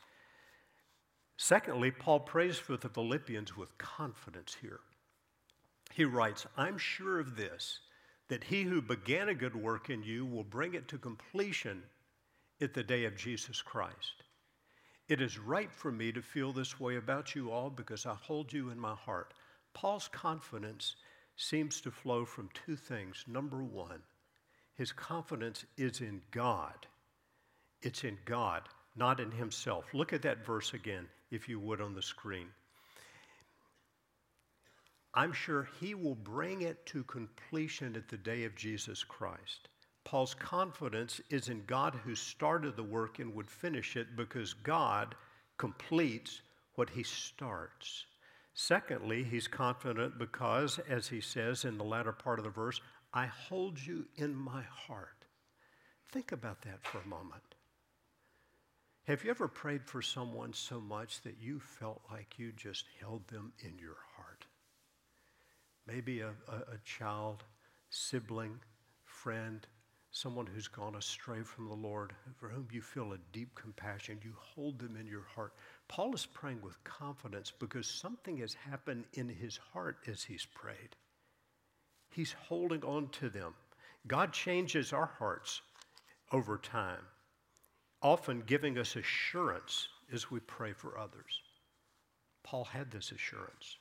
Secondly, 1.37 1.91
Paul 1.91 2.21
prays 2.21 2.59
for 2.59 2.77
the 2.77 2.89
Philippians 2.89 3.57
with 3.57 3.77
confidence 3.77 4.57
here 4.61 4.81
he 5.93 6.05
writes, 6.05 6.47
I'm 6.57 6.79
sure 6.79 7.21
of 7.21 7.37
this, 7.37 7.81
that 8.29 8.45
he 8.45 8.63
who 8.63 8.81
began 8.81 9.29
a 9.29 9.35
good 9.35 9.55
work 9.55 9.91
in 9.91 10.03
you 10.03 10.25
will 10.25 10.45
bring 10.45 10.75
it 10.75 10.89
to 10.89 10.99
completion 10.99 11.83
at 12.61 12.75
the 12.75 12.83
day 12.83 13.05
of 13.05 13.17
Jesus 13.17 13.61
Christ. 13.63 14.23
It 15.09 15.21
is 15.21 15.39
right 15.39 15.71
for 15.71 15.93
me 15.93 16.13
to 16.13 16.23
feel 16.23 16.53
this 16.53 16.81
way 16.81 16.97
about 16.97 17.35
you 17.35 17.51
all 17.51 17.69
because 17.69 18.07
I 18.07 18.15
hold 18.15 18.53
you 18.53 18.71
in 18.71 18.79
my 18.79 18.95
heart. 18.95 19.35
Paul's 19.75 20.09
confidence 20.09 20.97
seems 21.37 21.81
to 21.83 21.91
flow 21.91 22.25
from 22.25 22.49
two 22.55 22.77
things. 22.77 23.25
Number 23.27 23.63
one, 23.63 24.01
his 24.75 24.93
confidence 24.93 25.65
is 25.77 26.01
in 26.01 26.23
God. 26.31 26.87
It's 27.83 28.03
in 28.03 28.19
God, 28.25 28.63
not 28.97 29.21
in 29.21 29.31
himself. 29.31 29.85
Look 29.93 30.13
at 30.13 30.23
that 30.23 30.47
verse 30.47 30.73
again, 30.73 31.07
if 31.31 31.49
you 31.49 31.61
would, 31.61 31.81
on 31.81 31.95
the 31.95 32.03
screen. 32.03 32.49
I'm 35.15 35.33
sure 35.33 35.69
he 35.81 35.95
will 35.95 36.17
bring 36.17 36.63
it 36.63 36.85
to 36.87 37.05
completion 37.05 37.95
at 37.95 38.09
the 38.09 38.17
day 38.17 38.45
of 38.45 38.57
Jesus 38.57 39.05
Christ. 39.05 39.69
Paul's 40.05 40.35
confidence 40.35 41.21
is 41.31 41.49
in 41.49 41.63
God 41.67 41.95
who 42.05 42.15
started 42.15 42.77
the 42.77 42.83
work 42.83 43.21
and 43.21 43.35
would 43.35 43.51
finish 43.51 43.97
it 43.97 44.17
because 44.17 44.53
God 44.53 45.15
completes 45.57 46.43
what 46.75 46.91
he 46.91 47.03
starts. 47.03 48.07
Secondly, 48.55 49.25
he's 49.25 49.49
confident 49.49 50.19
because, 50.19 50.79
as 50.89 51.09
he 51.09 51.21
says 51.21 51.65
in 51.65 51.79
the 51.79 51.85
latter 51.85 52.13
part 52.13 52.39
of 52.39 52.45
the 52.45 52.51
verse, 52.51 52.81
I 53.13 53.27
hold 53.27 53.85
you 53.85 54.07
in 54.17 54.35
my 54.35 54.63
heart. 54.63 55.25
Think 56.13 56.33
about 56.33 56.63
that 56.63 56.85
for 56.85 56.99
a 56.99 57.09
moment. 57.09 57.43
Have 59.05 59.25
you 59.25 59.31
ever 59.31 59.49
prayed 59.49 59.85
for 59.85 60.03
someone 60.03 60.53
so 60.53 60.81
much 60.81 61.21
that 61.23 61.37
you 61.41 61.61
felt 61.61 62.03
like 62.11 62.39
you 62.39 62.53
just 62.53 62.85
held 63.01 63.27
them 63.29 63.53
in 63.61 63.79
your 63.79 63.95
heart? 63.95 64.04
Maybe 65.87 66.21
a, 66.21 66.29
a, 66.49 66.75
a 66.75 66.79
child, 66.85 67.45
sibling, 67.91 68.59
friend, 69.05 69.67
someone 70.11 70.47
who's 70.47 70.69
gone 70.69 70.95
astray 70.95 71.43
from 71.43 71.69
the 71.69 71.75
Lord, 71.75 72.13
for 72.37 72.49
whom 72.49 72.69
you 72.71 72.81
feel 72.81 73.13
a 73.13 73.19
deep 73.33 73.55
compassion. 73.55 74.21
You 74.23 74.33
hold 74.39 74.79
them 74.79 74.97
in 74.97 75.07
your 75.07 75.27
heart. 75.35 75.53
Paul 75.89 76.15
is 76.15 76.25
praying 76.25 76.63
with 76.63 76.83
confidence 76.85 77.53
because 77.59 77.87
something 77.87 78.37
has 78.39 78.55
happened 78.55 79.05
in 79.15 79.29
his 79.29 79.59
heart 79.73 79.99
as 80.07 80.23
he's 80.23 80.47
prayed. 80.47 80.97
He's 82.11 82.33
holding 82.33 82.85
on 82.85 83.09
to 83.09 83.29
them. 83.29 83.55
God 84.07 84.33
changes 84.33 84.93
our 84.93 85.11
hearts 85.19 85.63
over 86.31 86.59
time, 86.59 87.07
often 88.03 88.43
giving 88.47 88.79
us 88.79 88.97
assurance 88.97 89.89
as 90.13 90.31
we 90.31 90.41
pray 90.41 90.73
for 90.73 90.97
others. 90.99 91.43
Paul 92.45 92.65
had 92.65 92.91
this 92.91 93.11
assurance. 93.11 93.79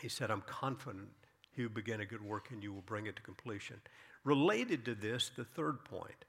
He 0.00 0.08
said, 0.08 0.30
I'm 0.30 0.42
confident 0.42 1.08
he 1.50 1.62
who 1.62 1.68
began 1.68 2.00
a 2.00 2.06
good 2.06 2.24
work 2.24 2.50
and 2.50 2.62
you 2.62 2.72
will 2.72 2.82
bring 2.82 3.06
it 3.06 3.16
to 3.16 3.22
completion. 3.22 3.76
Related 4.24 4.84
to 4.84 4.94
this, 4.94 5.30
the 5.34 5.44
third 5.44 5.84
point, 5.84 6.24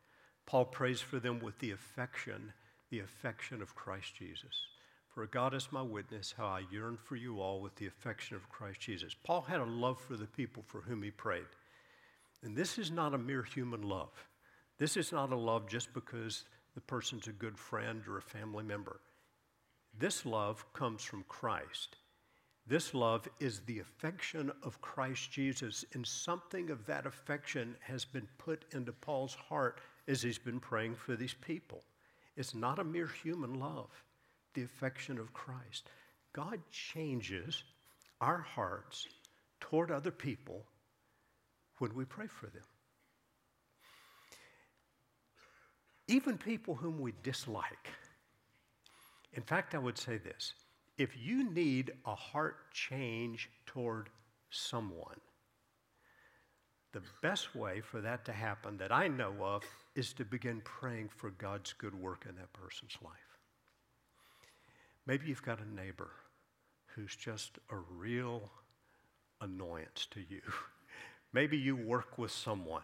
Paul 0.46 0.66
prays 0.66 1.01
for 1.01 1.20
them 1.20 1.40
with 1.40 1.60
the 1.60 1.72
affection, 1.72 2.54
the 2.90 3.00
affection 3.00 3.62
of 3.62 3.75
Christ 3.75 4.16
Jesus. 4.16 4.66
For 5.13 5.25
God 5.28 5.54
is 5.54 5.68
my 5.72 5.82
witness 5.82 6.34
how 6.38 6.48
I 6.48 6.63
yearn 6.72 6.98
for 6.98 7.16
you 7.16 7.42
all 7.42 7.62
with 7.62 7.75
the 7.75 7.88
affection 7.88 8.36
of 8.36 8.50
Christ 8.50 8.80
Jesus. 8.80 9.13
Paul 9.13 9.42
had 9.42 9.60
a 9.60 9.66
love 9.66 10.00
for 10.00 10.16
the 10.16 10.25
people 10.25 10.63
for 10.66 10.82
whom 10.82 11.04
he 11.04 11.12
prayed. 11.12 11.46
And 12.44 12.56
this 12.56 12.78
is 12.78 12.92
not 12.92 13.13
a 13.13 13.18
mere 13.18 13.44
human 13.44 13.82
love. 13.82 14.28
This 14.78 14.98
is 14.98 15.12
not 15.12 15.32
a 15.32 15.36
love 15.36 15.68
just 15.68 15.94
because 15.94 16.46
the 16.74 16.82
person's 16.82 17.28
a 17.28 17.34
good 17.34 17.58
friend 17.58 18.01
or 18.08 18.18
a 18.18 18.22
family 18.22 18.63
member. 18.63 19.01
This 19.98 20.25
love 20.25 20.66
comes 20.74 21.04
from 21.04 21.25
Christ. 21.28 21.98
This 22.68 22.94
love 22.94 23.27
is 23.39 23.62
the 23.62 23.80
affection 23.80 24.51
of 24.63 24.82
Christ 24.82 25.32
Jesus, 25.32 25.84
and 25.94 26.06
something 26.06 26.70
of 26.70 26.86
that 26.86 27.06
affection 27.06 27.75
has 27.82 28.06
been 28.06 28.27
put 28.38 28.65
into 28.72 28.94
Paul's 28.94 29.34
heart 29.34 29.82
as 30.08 30.22
he's 30.22 30.38
been 30.38 30.60
praying 30.60 30.96
for 30.96 31.15
these 31.15 31.34
people. 31.34 31.84
It's 32.38 32.56
not 32.56 32.80
a 32.80 32.84
mere 32.84 33.08
human 33.08 33.56
love 33.56 33.89
the 34.53 34.63
affection 34.63 35.18
of 35.18 35.34
Christ. 35.34 35.89
God 36.34 36.60
changes 36.72 37.63
our 38.20 38.39
hearts 38.39 39.08
toward 39.60 39.91
other 39.91 40.12
people 40.12 40.65
when 41.80 41.96
we 41.96 42.06
pray 42.06 42.27
for 42.27 42.48
them. 42.48 42.63
Even 46.08 46.38
people 46.38 46.75
whom 46.75 47.00
we 47.00 47.13
dislike. 47.24 47.89
In 49.34 49.41
fact, 49.41 49.74
I 49.74 49.77
would 49.77 49.98
say 49.98 50.18
this 50.18 50.53
if 50.98 51.18
you 51.18 51.50
need 51.52 51.92
a 52.06 52.16
heart 52.16 52.72
change 52.74 53.50
toward 53.66 54.10
someone, 54.50 55.20
the 56.94 57.02
best 57.22 57.56
way 57.56 57.82
for 57.82 58.02
that 58.02 58.26
to 58.26 58.34
happen 58.34 58.78
that 58.78 58.92
I 58.92 59.08
know 59.08 59.34
of 59.42 59.64
is 59.96 60.14
to 60.14 60.26
begin 60.26 60.62
praying 60.64 61.10
for 61.10 61.30
God's 61.32 61.74
good 61.74 61.96
work 61.96 62.26
in 62.28 62.36
that 62.36 62.52
person's 62.54 62.98
life. 63.02 63.14
Maybe 65.08 65.28
you've 65.28 65.44
got 65.44 65.62
a 65.62 65.76
neighbor 65.76 66.12
who's 66.88 67.16
just 67.16 67.58
a 67.70 67.78
real 67.78 68.50
annoyance 69.40 70.08
to 70.12 70.20
you. 70.20 70.42
Maybe 71.34 71.58
you 71.58 71.76
work 71.76 72.18
with 72.18 72.32
someone 72.32 72.84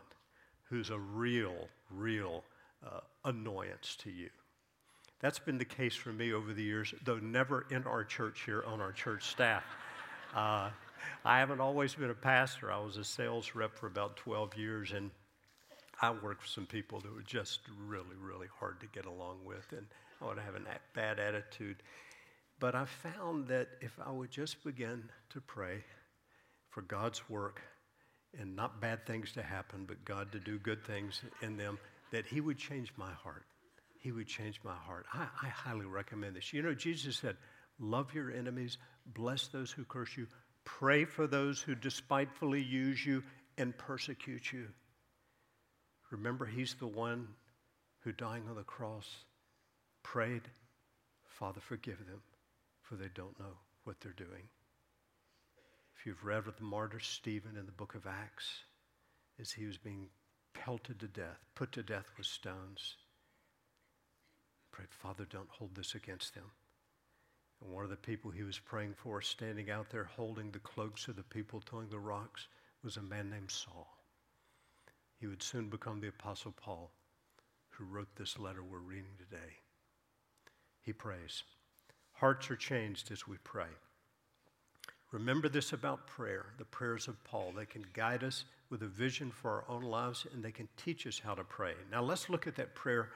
who's 0.70 0.90
a 0.90 1.00
real, 1.00 1.68
real 1.90 2.44
uh, 2.86 3.02
annoyance 3.26 3.96
to 4.04 4.10
you. 4.10 4.30
That's 5.20 5.40
been 5.40 5.58
the 5.58 5.66
case 5.66 5.96
for 5.96 6.14
me 6.14 6.32
over 6.34 6.54
the 6.54 6.64
years, 6.64 6.94
though 7.04 7.18
never 7.18 7.66
in 7.72 7.84
our 7.86 8.04
church 8.04 8.44
here 8.46 8.64
on 8.68 8.82
our 8.82 8.92
church 8.92 9.24
staff. 9.24 9.64
Uh, 10.36 10.70
I 11.26 11.40
haven't 11.40 11.60
always 11.60 11.96
been 11.96 12.12
a 12.12 12.16
pastor. 12.16 12.72
I 12.72 12.78
was 12.80 12.98
a 12.98 13.04
sales 13.04 13.56
rep 13.56 13.76
for 13.76 13.88
about 13.88 14.18
12 14.18 14.56
years, 14.56 14.92
and 14.92 15.10
I 16.02 16.12
worked 16.12 16.44
with 16.44 16.52
some 16.52 16.68
people 16.68 17.00
that 17.00 17.14
were 17.14 17.24
just 17.24 17.62
really, 17.88 18.16
really 18.22 18.48
hard 18.60 18.80
to 18.82 18.88
get 18.88 19.06
along 19.06 19.40
with, 19.44 19.66
and 19.72 19.88
I 20.22 20.26
would 20.26 20.38
have 20.38 20.56
a 20.56 20.62
bad 20.94 21.20
attitude. 21.20 21.78
But 22.60 22.76
I 22.76 22.86
found 22.86 23.48
that 23.48 23.70
if 23.82 23.98
I 24.04 24.12
would 24.12 24.30
just 24.32 24.64
begin 24.64 25.10
to 25.32 25.42
pray 25.42 25.84
for 26.70 26.82
God's 26.84 27.28
work 27.28 27.62
and 28.40 28.56
not 28.56 28.80
bad 28.80 29.06
things 29.08 29.32
to 29.32 29.42
happen, 29.42 29.86
but 29.88 30.04
God 30.06 30.32
to 30.32 30.40
do 30.40 30.60
good 30.60 30.84
things 30.86 31.22
in 31.42 31.58
them, 31.58 31.80
that 32.12 32.28
He 32.28 32.42
would 32.42 32.58
change 32.60 32.92
my 32.98 33.12
heart. 33.12 33.46
He 34.08 34.14
would 34.14 34.28
change 34.28 34.62
my 34.64 34.74
heart. 34.74 35.06
I, 35.14 35.28
I 35.44 35.50
highly 35.50 35.86
recommend 35.86 36.38
this. 36.38 36.54
You 36.54 36.62
know, 36.62 36.74
Jesus 36.74 37.18
said, 37.18 37.36
Love 37.78 38.14
your 38.14 38.32
enemies, 38.32 38.78
bless 39.06 39.48
those 39.48 39.70
who 39.70 39.84
curse 39.84 40.16
you, 40.16 40.28
pray 40.64 41.04
for 41.04 41.28
those 41.28 41.60
who 41.60 41.76
despitefully 41.76 42.64
use 42.64 43.06
you 43.06 43.22
and 43.58 43.78
persecute 43.78 44.54
you. 44.54 44.68
Remember, 46.10 46.46
He's 46.46 46.74
the 46.76 46.88
one 46.88 47.28
who, 48.00 48.14
dying 48.14 48.44
on 48.50 48.56
the 48.56 48.64
cross, 48.64 49.14
prayed, 50.04 50.44
Father, 51.26 51.60
forgive 51.60 51.98
them 51.98 52.22
for 52.84 52.96
they 52.96 53.10
don't 53.14 53.38
know 53.38 53.58
what 53.84 54.00
they're 54.00 54.14
doing. 54.14 54.48
If 56.00 56.06
you've 56.06 56.24
read 56.24 56.46
with 56.46 56.56
the 56.56 56.64
martyr 56.64 57.02
Stephen 57.02 57.58
in 57.58 57.66
the 57.66 57.74
book 57.74 57.94
of 57.94 58.08
Acts, 58.08 58.48
as 59.38 59.52
he 59.52 59.66
was 59.66 59.78
being 59.78 60.08
pelted 60.54 61.02
to 61.02 61.08
death, 61.10 61.44
put 61.56 61.74
to 61.74 61.84
death 61.84 62.06
with 62.18 62.26
stones, 62.26 62.96
prayed, 64.72 64.92
Father, 64.92 65.26
don't 65.30 65.50
hold 65.50 65.76
this 65.76 65.96
against 65.96 66.34
them. 66.34 66.52
And 67.62 67.74
one 67.74 67.84
of 67.84 67.90
the 67.90 67.96
people 67.96 68.32
he 68.32 68.44
was 68.44 68.60
praying 68.60 68.94
for, 68.96 69.22
standing 69.22 69.70
out 69.70 69.90
there 69.90 70.04
holding 70.04 70.52
the 70.52 70.60
cloaks 70.60 71.08
of 71.08 71.16
the 71.16 71.24
people 71.24 71.62
throwing 71.62 71.90
the 71.90 72.00
rocks, 72.00 72.48
was 72.84 72.98
a 72.98 73.02
man 73.02 73.30
named 73.30 73.52
Saul. 73.52 73.88
He 75.20 75.28
would 75.28 75.42
soon 75.42 75.70
become 75.70 76.00
the 76.00 76.10
Apostle 76.10 76.54
Paul, 76.56 76.92
who 77.70 77.86
wrote 77.86 78.16
this 78.16 78.38
letter 78.38 78.64
we're 78.64 78.78
reading 78.80 79.18
today. 79.18 79.54
He 80.82 80.94
prays. 80.94 81.44
Hearts 82.14 82.50
are 82.52 82.56
changed 82.56 83.12
as 83.12 83.28
we 83.28 83.38
pray. 83.44 83.68
Remember 85.12 85.48
this 85.48 85.74
about 85.74 86.08
prayer, 86.08 86.48
the 86.58 86.66
prayers 86.66 87.08
of 87.08 87.24
Paul. 87.24 87.54
They 87.56 87.66
can 87.66 87.86
guide 87.94 88.24
us 88.24 88.46
with 88.70 88.84
a 88.84 88.88
vision 88.88 89.32
for 89.32 89.52
our 89.52 89.66
own 89.70 89.84
lives 89.84 90.28
and 90.34 90.44
they 90.44 90.52
can 90.52 90.68
teach 90.76 91.08
us 91.08 91.22
how 91.24 91.34
to 91.34 91.44
pray. 91.44 91.74
Now, 91.92 92.04
let's 92.04 92.30
look 92.30 92.46
at 92.46 92.56
that 92.58 92.76
prayer 92.76 93.10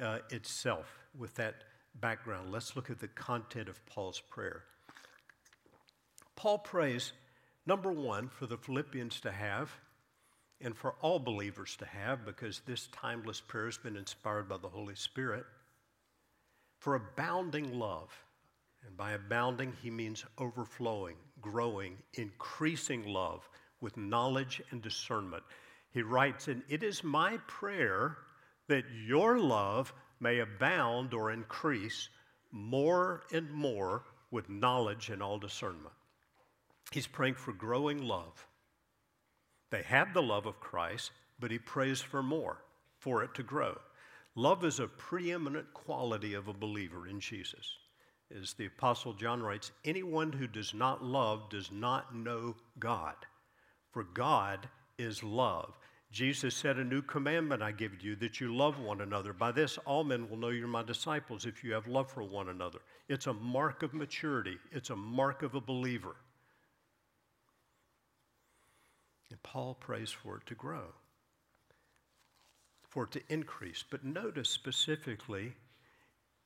uh, 0.00 0.18
itself 0.30 0.86
with 1.16 1.34
that 1.36 1.54
background. 2.00 2.52
Let's 2.52 2.76
look 2.76 2.90
at 2.90 3.00
the 3.00 3.08
content 3.08 3.68
of 3.68 3.84
Paul's 3.86 4.20
prayer. 4.20 4.62
Paul 6.36 6.58
prays, 6.58 7.12
number 7.66 7.92
one, 7.92 8.28
for 8.28 8.46
the 8.46 8.56
Philippians 8.56 9.20
to 9.20 9.32
have 9.32 9.70
and 10.60 10.76
for 10.76 10.94
all 11.00 11.18
believers 11.18 11.76
to 11.76 11.86
have, 11.86 12.24
because 12.24 12.60
this 12.66 12.88
timeless 12.92 13.40
prayer 13.40 13.66
has 13.66 13.78
been 13.78 13.96
inspired 13.96 14.48
by 14.48 14.58
the 14.58 14.68
Holy 14.68 14.94
Spirit, 14.94 15.44
for 16.78 16.94
abounding 16.94 17.78
love 17.78 18.10
and 18.86 18.96
by 18.96 19.12
abounding, 19.12 19.72
he 19.82 19.90
means 19.90 20.24
overflowing, 20.38 21.16
growing, 21.40 21.96
increasing 22.14 23.04
love 23.06 23.48
with 23.80 23.96
knowledge 23.96 24.62
and 24.70 24.80
discernment. 24.82 25.42
He 25.90 26.02
writes, 26.02 26.48
And 26.48 26.62
it 26.68 26.82
is 26.82 27.04
my 27.04 27.38
prayer 27.46 28.16
that 28.70 28.84
your 29.06 29.38
love 29.38 29.92
may 30.20 30.38
abound 30.38 31.12
or 31.12 31.30
increase 31.30 32.08
more 32.50 33.22
and 33.32 33.50
more 33.50 34.04
with 34.30 34.48
knowledge 34.48 35.10
and 35.10 35.22
all 35.22 35.38
discernment. 35.38 35.94
He's 36.92 37.06
praying 37.06 37.34
for 37.34 37.52
growing 37.52 38.02
love. 38.02 38.46
They 39.70 39.82
have 39.82 40.14
the 40.14 40.22
love 40.22 40.46
of 40.46 40.60
Christ, 40.60 41.10
but 41.38 41.50
he 41.50 41.58
prays 41.58 42.00
for 42.00 42.22
more, 42.22 42.62
for 42.98 43.22
it 43.22 43.34
to 43.34 43.42
grow. 43.42 43.78
Love 44.34 44.64
is 44.64 44.80
a 44.80 44.86
preeminent 44.86 45.74
quality 45.74 46.34
of 46.34 46.48
a 46.48 46.54
believer 46.54 47.06
in 47.06 47.20
Jesus 47.20 47.76
as 48.38 48.52
the 48.54 48.66
Apostle 48.66 49.12
John 49.12 49.42
writes, 49.42 49.72
anyone 49.84 50.32
who 50.32 50.46
does 50.46 50.72
not 50.72 51.02
love 51.02 51.48
does 51.50 51.72
not 51.72 52.14
know 52.14 52.54
God, 52.78 53.16
for 53.90 54.04
God 54.04 54.68
is 54.98 55.22
love. 55.24 55.76
Jesus 56.10 56.56
said, 56.56 56.76
A 56.76 56.84
new 56.84 57.02
commandment 57.02 57.62
I 57.62 57.70
give 57.70 58.02
you, 58.02 58.16
that 58.16 58.40
you 58.40 58.54
love 58.54 58.80
one 58.80 59.00
another. 59.00 59.32
By 59.32 59.52
this, 59.52 59.78
all 59.86 60.02
men 60.02 60.28
will 60.28 60.36
know 60.36 60.48
you're 60.48 60.66
my 60.66 60.82
disciples 60.82 61.46
if 61.46 61.62
you 61.62 61.72
have 61.72 61.86
love 61.86 62.10
for 62.10 62.24
one 62.24 62.48
another. 62.48 62.80
It's 63.08 63.28
a 63.28 63.32
mark 63.32 63.82
of 63.82 63.94
maturity, 63.94 64.58
it's 64.72 64.90
a 64.90 64.96
mark 64.96 65.42
of 65.42 65.54
a 65.54 65.60
believer. 65.60 66.16
And 69.30 69.40
Paul 69.44 69.74
prays 69.74 70.10
for 70.10 70.38
it 70.38 70.46
to 70.46 70.56
grow, 70.56 70.92
for 72.88 73.04
it 73.04 73.12
to 73.12 73.22
increase. 73.28 73.84
But 73.88 74.04
notice 74.04 74.50
specifically, 74.50 75.52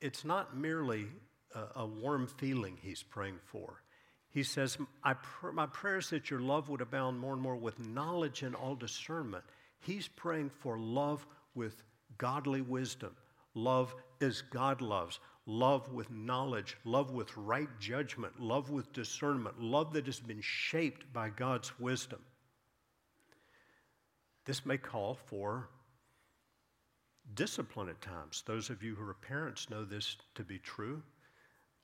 it's 0.02 0.26
not 0.26 0.54
merely 0.54 1.06
a, 1.54 1.80
a 1.80 1.86
warm 1.86 2.26
feeling 2.26 2.76
he's 2.82 3.02
praying 3.02 3.38
for. 3.46 3.80
He 4.28 4.42
says, 4.42 4.76
pr- 5.02 5.52
My 5.52 5.66
prayer 5.66 5.98
is 5.98 6.10
that 6.10 6.28
your 6.28 6.40
love 6.40 6.68
would 6.68 6.80
abound 6.80 7.18
more 7.18 7.32
and 7.32 7.40
more 7.40 7.56
with 7.56 7.78
knowledge 7.78 8.42
and 8.42 8.54
all 8.54 8.74
discernment. 8.74 9.44
He's 9.84 10.08
praying 10.08 10.50
for 10.50 10.78
love 10.78 11.26
with 11.54 11.82
godly 12.18 12.62
wisdom, 12.62 13.14
love 13.54 13.94
as 14.20 14.42
God 14.42 14.80
loves 14.80 15.20
love 15.46 15.92
with 15.92 16.10
knowledge, 16.10 16.76
love 16.84 17.10
with 17.10 17.36
right 17.36 17.68
judgment, 17.78 18.40
love 18.40 18.70
with 18.70 18.92
discernment, 18.92 19.60
love 19.60 19.92
that 19.92 20.06
has 20.06 20.20
been 20.20 20.40
shaped 20.40 21.12
by 21.12 21.28
God's 21.28 21.78
wisdom. 21.78 22.20
This 24.46 24.64
may 24.64 24.78
call 24.78 25.14
for 25.14 25.68
discipline 27.34 27.88
at 27.88 28.00
times. 28.00 28.42
Those 28.46 28.70
of 28.70 28.82
you 28.82 28.94
who 28.94 29.08
are 29.08 29.14
parents 29.14 29.70
know 29.70 29.84
this 29.84 30.16
to 30.34 30.42
be 30.42 30.58
true. 30.58 31.02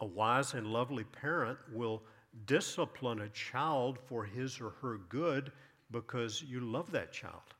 A 0.00 0.06
wise 0.06 0.54
and 0.54 0.66
lovely 0.66 1.04
parent 1.04 1.58
will 1.72 2.02
discipline 2.46 3.20
a 3.20 3.28
child 3.30 3.98
for 4.08 4.24
his 4.24 4.60
or 4.60 4.70
her 4.82 4.98
good 5.08 5.52
because 5.90 6.42
you 6.42 6.60
love 6.60 6.90
that 6.92 7.12
child. 7.12 7.54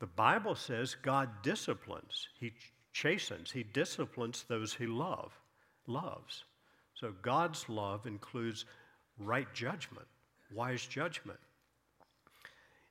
The 0.00 0.06
Bible 0.06 0.54
says 0.54 0.94
God 0.94 1.30
disciplines, 1.42 2.28
He 2.38 2.52
chastens, 2.92 3.50
He 3.50 3.62
disciplines 3.62 4.44
those 4.48 4.74
He 4.74 4.86
love, 4.86 5.38
loves. 5.86 6.44
So 6.94 7.12
God's 7.22 7.68
love 7.68 8.06
includes 8.06 8.64
right 9.18 9.52
judgment, 9.54 10.06
wise 10.52 10.86
judgment. 10.86 11.38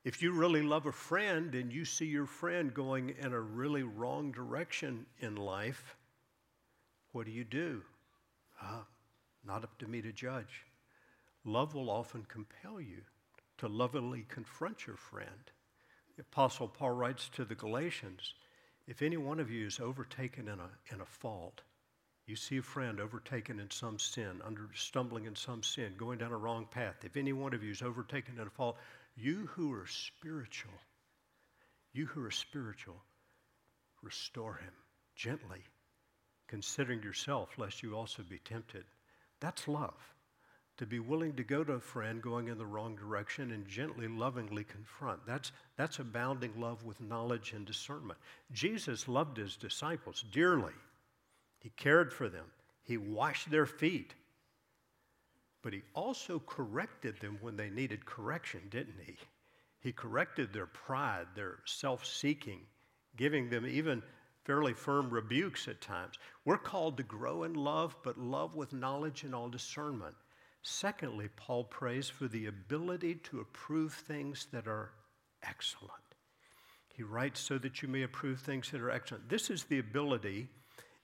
If 0.04 0.22
you 0.22 0.34
really 0.34 0.62
love 0.62 0.86
a 0.86 0.92
friend 0.92 1.56
and 1.56 1.72
you 1.72 1.86
see 1.86 2.06
your 2.06 2.26
friend 2.26 2.74
going 2.74 3.16
in 3.22 3.32
a 3.32 3.40
really 3.40 3.84
wrong 3.84 4.32
direction 4.32 5.06
in 5.22 5.38
life, 5.38 5.96
what 7.14 7.26
do 7.26 7.32
you 7.32 7.46
do? 7.46 7.82
Uh, 8.62 8.82
not 9.46 9.64
up 9.64 9.78
to 9.80 9.88
me 9.88 10.02
to 10.02 10.12
judge. 10.12 10.66
Love 11.46 11.74
will 11.74 11.90
often 11.90 12.26
compel 12.28 12.82
you 12.82 13.02
to 13.58 13.68
lovingly 13.68 14.26
confront 14.28 14.88
your 14.88 14.98
friend. 14.98 15.52
Apostle 16.20 16.68
Paul 16.68 16.92
writes 16.92 17.30
to 17.30 17.46
the 17.46 17.56
Galatians 17.56 18.34
if 18.86 19.02
any 19.02 19.18
one 19.18 19.40
of 19.40 19.50
you 19.50 19.66
is 19.66 19.80
overtaken 19.80 20.48
in 20.48 20.60
a, 20.60 20.70
in 20.94 21.02
a 21.02 21.06
fault, 21.06 21.62
you 22.26 22.36
see 22.36 22.58
a 22.58 22.62
friend 22.62 23.00
overtaken 23.00 23.60
in 23.60 23.72
some 23.72 23.98
sin, 23.98 24.42
under 24.44 24.70
stumbling 24.76 25.26
in 25.26 25.36
some 25.36 25.64
sin, 25.64 25.94
going 25.98 26.20
down 26.20 26.32
a 26.32 26.38
wrong 26.38 26.68
path. 26.70 27.04
If 27.04 27.18
any 27.18 27.34
one 27.34 27.54
of 27.54 27.64
you 27.64 27.72
is 27.72 27.82
overtaken 27.82 28.36
in 28.40 28.48
a 28.48 28.50
fault, 28.50 28.78
you 29.16 29.48
who 29.54 29.74
are 29.74 29.88
spiritual, 29.88 30.74
you 31.94 32.06
who 32.06 32.24
are 32.24 32.32
spiritual, 32.32 33.02
restore 34.02 34.56
him 34.56 34.74
gently, 35.16 35.64
considering 36.48 37.02
yourself, 37.02 37.58
lest 37.58 37.84
you 37.84 37.96
also 37.96 38.24
be 38.24 38.40
tempted. 38.40 38.84
That's 39.40 39.68
love 39.68 40.13
to 40.78 40.86
be 40.86 41.00
willing 41.00 41.36
to 41.36 41.44
go 41.44 41.64
to 41.64 41.74
a 41.74 41.80
friend 41.80 42.22
going 42.22 42.48
in 42.48 42.58
the 42.58 42.66
wrong 42.66 42.96
direction 42.96 43.52
and 43.52 43.68
gently, 43.68 44.08
lovingly 44.08 44.64
confront. 44.64 45.26
That's, 45.26 45.52
that's 45.78 46.00
abounding 46.00 46.60
love 46.60 46.84
with 46.84 47.00
knowledge 47.00 47.54
and 47.54 47.66
discernment. 47.66 48.20
Jesus 48.52 49.08
loved 49.08 49.38
his 49.38 49.56
disciples 49.56 50.26
dearly, 50.32 50.74
he 51.60 51.70
cared 51.78 52.12
for 52.12 52.28
them, 52.30 52.46
he 52.82 52.98
washed 52.98 53.52
their 53.52 53.66
feet. 53.66 54.16
But 55.62 55.72
he 55.72 55.84
also 55.94 56.40
corrected 56.46 57.22
them 57.22 57.38
when 57.40 57.56
they 57.56 57.70
needed 57.70 58.06
correction, 58.06 58.62
didn't 58.70 59.00
he? 59.06 59.16
He 59.80 59.94
corrected 59.94 60.52
their 60.52 60.66
pride, 60.66 61.28
their 61.36 61.60
self 61.66 62.06
seeking, 62.06 62.60
giving 63.16 63.50
them 63.50 63.66
even 63.66 64.04
fairly 64.44 64.74
firm 64.74 65.10
rebukes 65.10 65.70
at 65.70 65.80
times. 65.80 66.20
We're 66.44 66.58
called 66.58 66.98
to 66.98 67.04
grow 67.04 67.44
in 67.44 67.54
love, 67.54 67.96
but 68.04 68.18
love 68.18 68.56
with 68.56 68.74
knowledge 68.74 69.24
and 69.24 69.34
all 69.34 69.48
discernment. 69.48 70.16
Secondly, 70.64 71.28
Paul 71.36 71.66
prays 71.66 72.10
for 72.10 72.30
the 72.30 72.48
ability 72.48 73.16
to 73.16 73.42
approve 73.42 73.94
things 73.94 74.48
that 74.54 74.66
are 74.66 74.92
excellent. 75.46 75.92
He 76.88 77.04
writes, 77.04 77.42
so 77.42 77.58
that 77.58 77.82
you 77.82 77.90
may 77.90 78.04
approve 78.04 78.40
things 78.40 78.72
that 78.72 78.82
are 78.82 78.90
excellent. 78.90 79.28
This 79.28 79.50
is 79.50 79.66
the 79.66 79.80
ability 79.80 80.48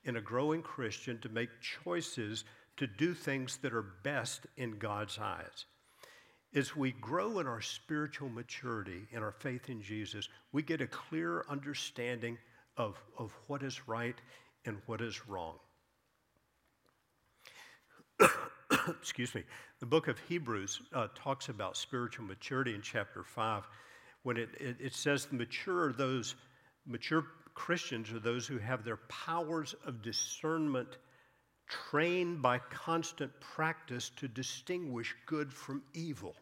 in 0.06 0.16
a 0.16 0.22
growing 0.22 0.62
Christian 0.62 1.20
to 1.20 1.30
make 1.30 1.50
choices 1.84 2.46
to 2.78 2.88
do 2.88 3.14
things 3.14 3.58
that 3.58 3.74
are 3.74 3.86
best 4.04 4.48
in 4.56 4.78
God's 4.80 5.20
eyes. 5.20 5.66
As 6.56 6.76
we 6.76 6.94
grow 6.94 7.40
in 7.40 7.48
our 7.48 7.62
spiritual 7.62 8.30
maturity, 8.30 9.08
in 9.12 9.22
our 9.22 9.34
faith 9.34 9.70
in 9.70 9.82
Jesus, 9.82 10.30
we 10.54 10.64
get 10.64 10.80
a 10.80 10.88
clear 10.88 11.44
understanding 11.50 12.38
of, 12.78 12.98
of 13.18 13.38
what 13.48 13.62
is 13.62 13.88
right 13.88 14.16
and 14.66 14.78
what 14.86 15.02
is 15.02 15.28
wrong. 15.28 15.56
excuse 19.00 19.34
me, 19.36 19.44
the 19.80 19.86
book 19.86 20.08
of 20.08 20.20
Hebrews 20.20 20.82
uh, 20.94 21.08
talks 21.16 21.50
about 21.50 21.78
spiritual 21.78 22.26
maturity 22.26 22.76
in 22.76 22.82
chapter 22.82 23.24
5 23.24 23.68
when 24.24 24.38
it, 24.38 24.50
it, 24.60 24.78
it 24.80 24.94
says 24.94 25.26
the 25.26 25.36
mature 25.36 25.94
those 25.94 26.36
mature 26.86 27.26
Christians 27.54 28.12
are 28.12 28.20
those 28.20 28.48
who 28.48 28.58
have 28.58 28.84
their 28.84 28.98
powers 29.08 29.76
of 29.86 30.02
discernment 30.02 30.98
trained 31.68 32.42
by 32.42 32.60
constant 32.70 33.32
practice 33.42 34.10
to 34.18 34.28
distinguish 34.28 35.16
good 35.26 35.54
from 35.54 35.84
evil. 35.94 36.36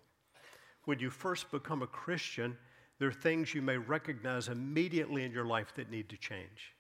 When 0.86 1.00
you 1.00 1.10
first 1.10 1.52
become 1.52 1.82
a 1.82 1.88
Christian, 1.88 2.58
there 3.00 3.10
are 3.10 3.14
things 3.14 3.54
you 3.54 3.62
may 3.62 3.78
recognize 3.78 4.48
immediately 4.48 5.24
in 5.26 5.32
your 5.32 5.46
life 5.46 5.74
that 5.76 5.92
need 5.92 6.08
to 6.10 6.18
change. 6.18 6.74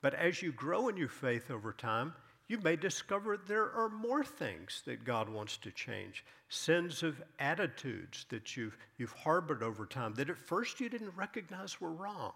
But 0.00 0.14
as 0.14 0.40
you 0.40 0.52
grow 0.52 0.88
in 0.88 0.96
your 0.96 1.08
faith 1.08 1.50
over 1.50 1.72
time, 1.72 2.14
you 2.52 2.58
may 2.62 2.76
discover 2.76 3.38
there 3.38 3.72
are 3.72 3.88
more 3.88 4.22
things 4.22 4.82
that 4.84 5.06
God 5.06 5.26
wants 5.26 5.56
to 5.56 5.70
change. 5.70 6.22
Sins 6.50 7.02
of 7.02 7.22
attitudes 7.38 8.26
that 8.28 8.58
you've, 8.58 8.76
you've 8.98 9.14
harbored 9.14 9.62
over 9.62 9.86
time 9.86 10.12
that 10.16 10.28
at 10.28 10.36
first 10.36 10.78
you 10.78 10.90
didn't 10.90 11.16
recognize 11.16 11.80
were 11.80 11.94
wrong. 11.94 12.32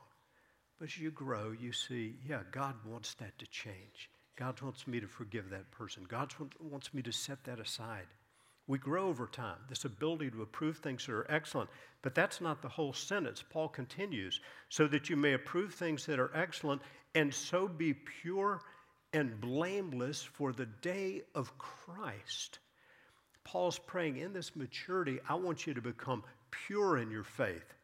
But 0.79 0.89
as 0.89 0.99
you 0.99 1.11
grow, 1.11 1.53
you 1.53 1.71
see, 1.71 2.15
yeah, 2.27 2.41
God 2.51 2.77
wants 2.87 3.13
that 3.17 3.39
to 3.39 3.47
change. 3.49 4.09
God 4.37 4.59
wants 4.63 4.87
me 4.87 5.01
to 5.01 5.07
forgive 5.07 5.51
that 5.51 5.71
person. 5.71 6.07
God 6.09 6.33
wants 6.61 6.95
me 6.95 7.03
to 7.03 7.13
set 7.13 7.45
that 7.45 7.61
aside. 7.61 8.07
We 8.67 8.79
grow 8.79 9.09
over 9.09 9.27
time, 9.27 9.59
this 9.69 9.85
ability 9.85 10.31
to 10.31 10.43
approve 10.43 10.79
things 10.79 11.05
that 11.05 11.13
are 11.13 11.31
excellent. 11.31 11.69
But 12.01 12.15
that's 12.15 12.41
not 12.41 12.63
the 12.63 12.69
whole 12.71 12.95
sentence. 12.95 13.45
Paul 13.49 13.69
continues, 13.69 14.41
so 14.71 14.89
that 14.89 15.11
you 15.11 15.17
may 15.17 15.35
approve 15.35 15.75
things 15.75 16.07
that 16.07 16.19
are 16.19 16.35
excellent 16.35 16.81
and 17.15 17.33
so 17.33 17.69
be 17.69 17.95
pure 17.95 18.61
and 19.13 19.41
blameless 19.41 20.23
for 20.23 20.53
the 20.53 20.67
day 20.67 21.23
of 21.35 21.57
Christ. 21.59 22.59
Paul's 23.45 23.79
praying 23.79 24.17
in 24.17 24.33
this 24.33 24.57
maturity, 24.57 25.21
I 25.29 25.35
want 25.35 25.67
you 25.67 25.75
to 25.75 25.81
become 25.81 26.25
pure 26.51 26.99
in 26.99 27.11
your 27.11 27.25
faith. 27.25 27.75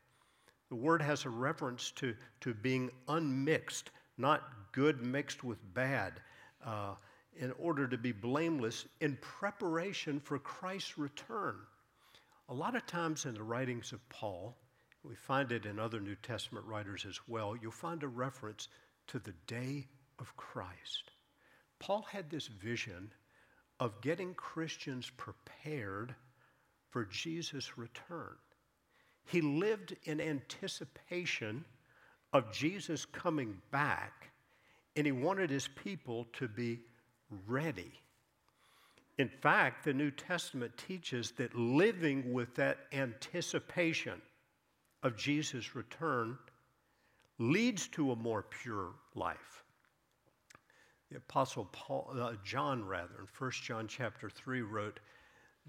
The 0.68 0.76
word 0.76 1.02
has 1.02 1.24
a 1.24 1.30
reference 1.30 1.90
to, 1.92 2.14
to 2.40 2.54
being 2.54 2.90
unmixed, 3.08 3.90
not 4.18 4.42
good 4.72 5.04
mixed 5.04 5.44
with 5.44 5.58
bad, 5.74 6.14
uh, 6.64 6.94
in 7.36 7.52
order 7.58 7.86
to 7.86 7.96
be 7.96 8.12
blameless 8.12 8.86
in 9.00 9.16
preparation 9.20 10.20
for 10.20 10.38
Christ's 10.38 10.98
return. 10.98 11.56
A 12.48 12.54
lot 12.54 12.74
of 12.74 12.86
times 12.86 13.24
in 13.24 13.34
the 13.34 13.42
writings 13.42 13.92
of 13.92 14.06
Paul, 14.08 14.56
we 15.04 15.14
find 15.14 15.52
it 15.52 15.66
in 15.66 15.78
other 15.78 16.00
New 16.00 16.16
Testament 16.16 16.66
writers 16.66 17.06
as 17.08 17.18
well, 17.26 17.56
you'll 17.56 17.70
find 17.70 18.02
a 18.02 18.08
reference 18.08 18.68
to 19.08 19.18
the 19.18 19.34
day 19.46 19.86
of 20.22 20.34
Christ. 20.36 21.10
Paul 21.80 22.06
had 22.10 22.30
this 22.30 22.46
vision 22.46 23.10
of 23.80 24.00
getting 24.00 24.34
Christians 24.34 25.10
prepared 25.16 26.14
for 26.90 27.04
Jesus' 27.06 27.76
return. 27.76 28.36
He 29.26 29.40
lived 29.40 29.96
in 30.04 30.20
anticipation 30.20 31.64
of 32.32 32.52
Jesus 32.52 33.04
coming 33.04 33.60
back, 33.72 34.30
and 34.94 35.04
he 35.04 35.12
wanted 35.12 35.50
his 35.50 35.68
people 35.68 36.28
to 36.34 36.46
be 36.46 36.78
ready. 37.48 37.92
In 39.18 39.28
fact, 39.28 39.84
the 39.84 39.92
New 39.92 40.12
Testament 40.12 40.72
teaches 40.78 41.32
that 41.32 41.54
living 41.56 42.32
with 42.32 42.54
that 42.54 42.86
anticipation 42.92 44.22
of 45.02 45.16
Jesus' 45.16 45.74
return 45.74 46.38
leads 47.38 47.88
to 47.88 48.12
a 48.12 48.16
more 48.16 48.42
pure 48.42 48.90
life 49.16 49.61
the 51.12 51.18
apostle 51.18 51.68
Paul, 51.72 52.10
uh, 52.18 52.32
John 52.42 52.84
rather, 52.84 53.14
in 53.20 53.26
1 53.38 53.50
John 53.62 53.86
chapter 53.86 54.30
3 54.30 54.62
wrote 54.62 54.98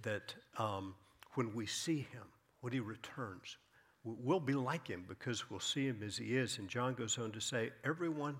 that 0.01 0.33
um, 0.57 0.95
when 1.33 1.53
we 1.53 1.65
see 1.65 1.97
him, 1.97 2.23
when 2.61 2.71
he 2.71 2.79
returns, 2.79 3.57
we'll 4.05 4.39
be 4.39 4.53
like 4.53 4.87
him 4.87 5.03
because 5.07 5.49
we'll 5.49 5.59
see 5.59 5.85
him 5.87 6.01
as 6.05 6.17
he 6.17 6.37
is. 6.37 6.59
And 6.59 6.69
John 6.69 6.93
goes 6.93 7.17
on 7.17 7.31
to 7.31 7.41
say, 7.41 7.71
everyone 7.83 8.37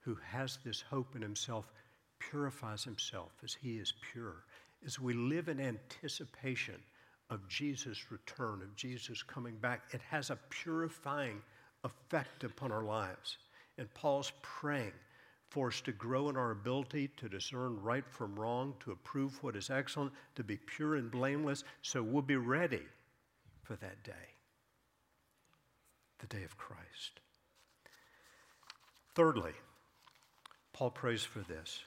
who 0.00 0.16
has 0.30 0.58
this 0.64 0.80
hope 0.80 1.16
in 1.16 1.22
himself 1.22 1.72
purifies 2.20 2.84
himself 2.84 3.32
as 3.42 3.54
he 3.54 3.78
is 3.78 3.92
pure. 4.12 4.44
As 4.86 5.00
we 5.00 5.12
live 5.12 5.48
in 5.48 5.60
anticipation 5.60 6.76
of 7.30 7.48
Jesus' 7.48 8.12
return, 8.12 8.62
of 8.62 8.76
Jesus 8.76 9.22
coming 9.22 9.56
back, 9.56 9.82
it 9.92 10.00
has 10.08 10.30
a 10.30 10.38
purifying 10.50 11.42
effect 11.82 12.44
upon 12.44 12.70
our 12.70 12.84
lives. 12.84 13.38
And 13.76 13.92
Paul's 13.94 14.30
praying 14.42 14.92
for 15.54 15.68
us 15.68 15.80
to 15.80 15.92
grow 15.92 16.28
in 16.28 16.36
our 16.36 16.50
ability 16.50 17.08
to 17.16 17.28
discern 17.28 17.80
right 17.80 18.04
from 18.08 18.34
wrong, 18.34 18.74
to 18.80 18.90
approve 18.90 19.40
what 19.40 19.54
is 19.54 19.70
excellent, 19.70 20.12
to 20.34 20.42
be 20.42 20.56
pure 20.56 20.96
and 20.96 21.12
blameless, 21.12 21.62
so 21.80 22.02
we'll 22.02 22.22
be 22.22 22.34
ready 22.34 22.82
for 23.62 23.76
that 23.76 24.02
day, 24.02 24.34
the 26.18 26.26
day 26.26 26.42
of 26.42 26.58
Christ. 26.58 27.20
Thirdly, 29.14 29.52
Paul 30.72 30.90
prays 30.90 31.22
for 31.22 31.38
this 31.38 31.84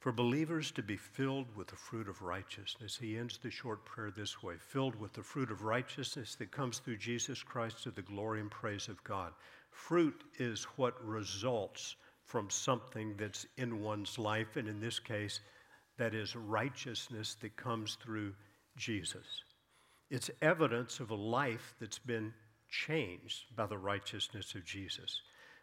for 0.00 0.10
believers 0.10 0.72
to 0.72 0.82
be 0.82 0.96
filled 0.96 1.46
with 1.56 1.68
the 1.68 1.76
fruit 1.76 2.08
of 2.08 2.20
righteousness. 2.22 2.98
He 3.00 3.16
ends 3.16 3.38
the 3.38 3.50
short 3.50 3.84
prayer 3.84 4.10
this 4.10 4.42
way 4.42 4.54
filled 4.58 4.96
with 4.96 5.12
the 5.12 5.22
fruit 5.22 5.52
of 5.52 5.62
righteousness 5.62 6.34
that 6.36 6.50
comes 6.50 6.78
through 6.78 6.98
Jesus 6.98 7.42
Christ 7.44 7.84
to 7.84 7.92
the 7.92 8.02
glory 8.02 8.40
and 8.40 8.50
praise 8.50 8.88
of 8.88 9.02
God. 9.04 9.32
Fruit 9.70 10.24
is 10.38 10.64
what 10.76 11.04
results 11.04 11.94
from 12.26 12.50
something 12.50 13.14
that's 13.16 13.46
in 13.56 13.80
one's 13.80 14.18
life, 14.18 14.56
and 14.56 14.68
in 14.68 14.80
this 14.80 14.98
case, 14.98 15.40
that 15.96 16.14
is 16.14 16.36
righteousness 16.36 17.36
that 17.40 17.56
comes 17.56 17.96
through 18.02 18.34
Jesus. 18.76 19.26
It's 20.10 20.30
evidence 20.42 21.00
of 21.00 21.10
a 21.10 21.14
life 21.14 21.74
that's 21.80 21.98
been 21.98 22.32
changed 22.68 23.44
by 23.56 23.66
the 23.66 23.78
righteousness 23.78 24.54
of 24.54 24.64
Jesus. 24.64 25.22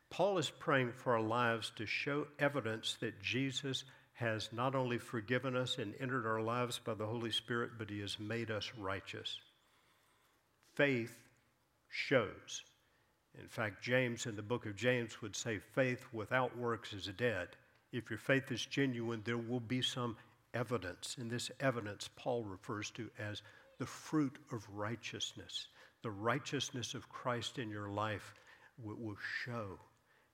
Paul 0.10 0.38
is 0.38 0.50
praying 0.50 0.94
for 0.94 1.14
our 1.14 1.22
lives 1.22 1.72
to 1.76 1.86
show 1.86 2.28
evidence 2.40 2.98
that 3.02 3.22
Jesus 3.22 3.84
has 4.14 4.50
not 4.52 4.76
only 4.76 4.98
forgiven 4.98 5.56
us 5.56 5.78
and 5.78 5.94
entered 6.00 6.26
our 6.26 6.42
lives 6.42 6.80
by 6.84 6.94
the 6.94 7.06
Holy 7.06 7.32
Spirit, 7.32 7.72
but 7.78 7.90
He 7.90 8.00
has 8.00 8.20
made 8.20 8.52
us 8.52 8.72
righteous. 8.78 9.38
Faith 10.76 11.18
shows. 11.90 12.64
In 13.40 13.48
fact, 13.48 13.82
James 13.82 14.26
in 14.26 14.36
the 14.36 14.44
book 14.44 14.66
of 14.66 14.76
James 14.76 15.22
would 15.22 15.36
say, 15.36 15.58
faith 15.58 16.06
without 16.14 16.56
works 16.58 16.94
is 16.94 17.08
dead. 17.18 17.50
If 17.92 18.10
your 18.10 18.20
faith 18.20 18.52
is 18.52 18.66
genuine, 18.66 19.22
there 19.24 19.38
will 19.38 19.60
be 19.60 19.82
some 19.82 20.18
evidence. 20.54 21.16
And 21.20 21.30
this 21.30 21.50
evidence 21.60 22.10
Paul 22.16 22.44
refers 22.44 22.92
to 22.92 23.10
as 23.18 23.42
the 23.80 23.86
fruit 23.86 24.38
of 24.52 24.68
righteousness. 24.70 25.68
The 26.04 26.12
righteousness 26.12 26.94
of 26.94 27.10
Christ 27.10 27.58
in 27.58 27.70
your 27.70 27.90
life 27.90 28.34
will, 28.78 29.18
show 29.46 29.80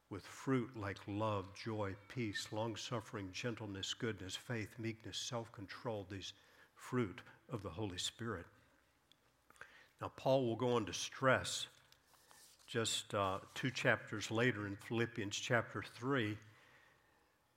with 0.10 0.26
fruit 0.26 0.70
like 0.76 0.98
love, 1.08 1.46
joy, 1.54 1.96
peace, 2.08 2.48
long 2.52 2.76
suffering, 2.76 3.30
gentleness, 3.32 3.94
goodness, 3.94 4.36
faith, 4.36 4.70
meekness, 4.80 5.18
self 5.18 5.52
control, 5.52 6.08
these 6.10 6.34
fruit 6.74 7.22
of 7.50 7.62
the 7.64 7.70
Holy 7.70 7.98
Spirit. 7.98 8.46
Now, 10.02 10.12
Paul 10.16 10.46
will 10.46 10.56
go 10.56 10.74
on 10.74 10.86
to 10.86 10.94
stress 10.94 11.68
just 12.70 13.16
uh, 13.16 13.40
two 13.56 13.72
chapters 13.72 14.30
later 14.30 14.68
in 14.68 14.76
Philippians 14.76 15.36
chapter 15.36 15.84
3 15.96 16.38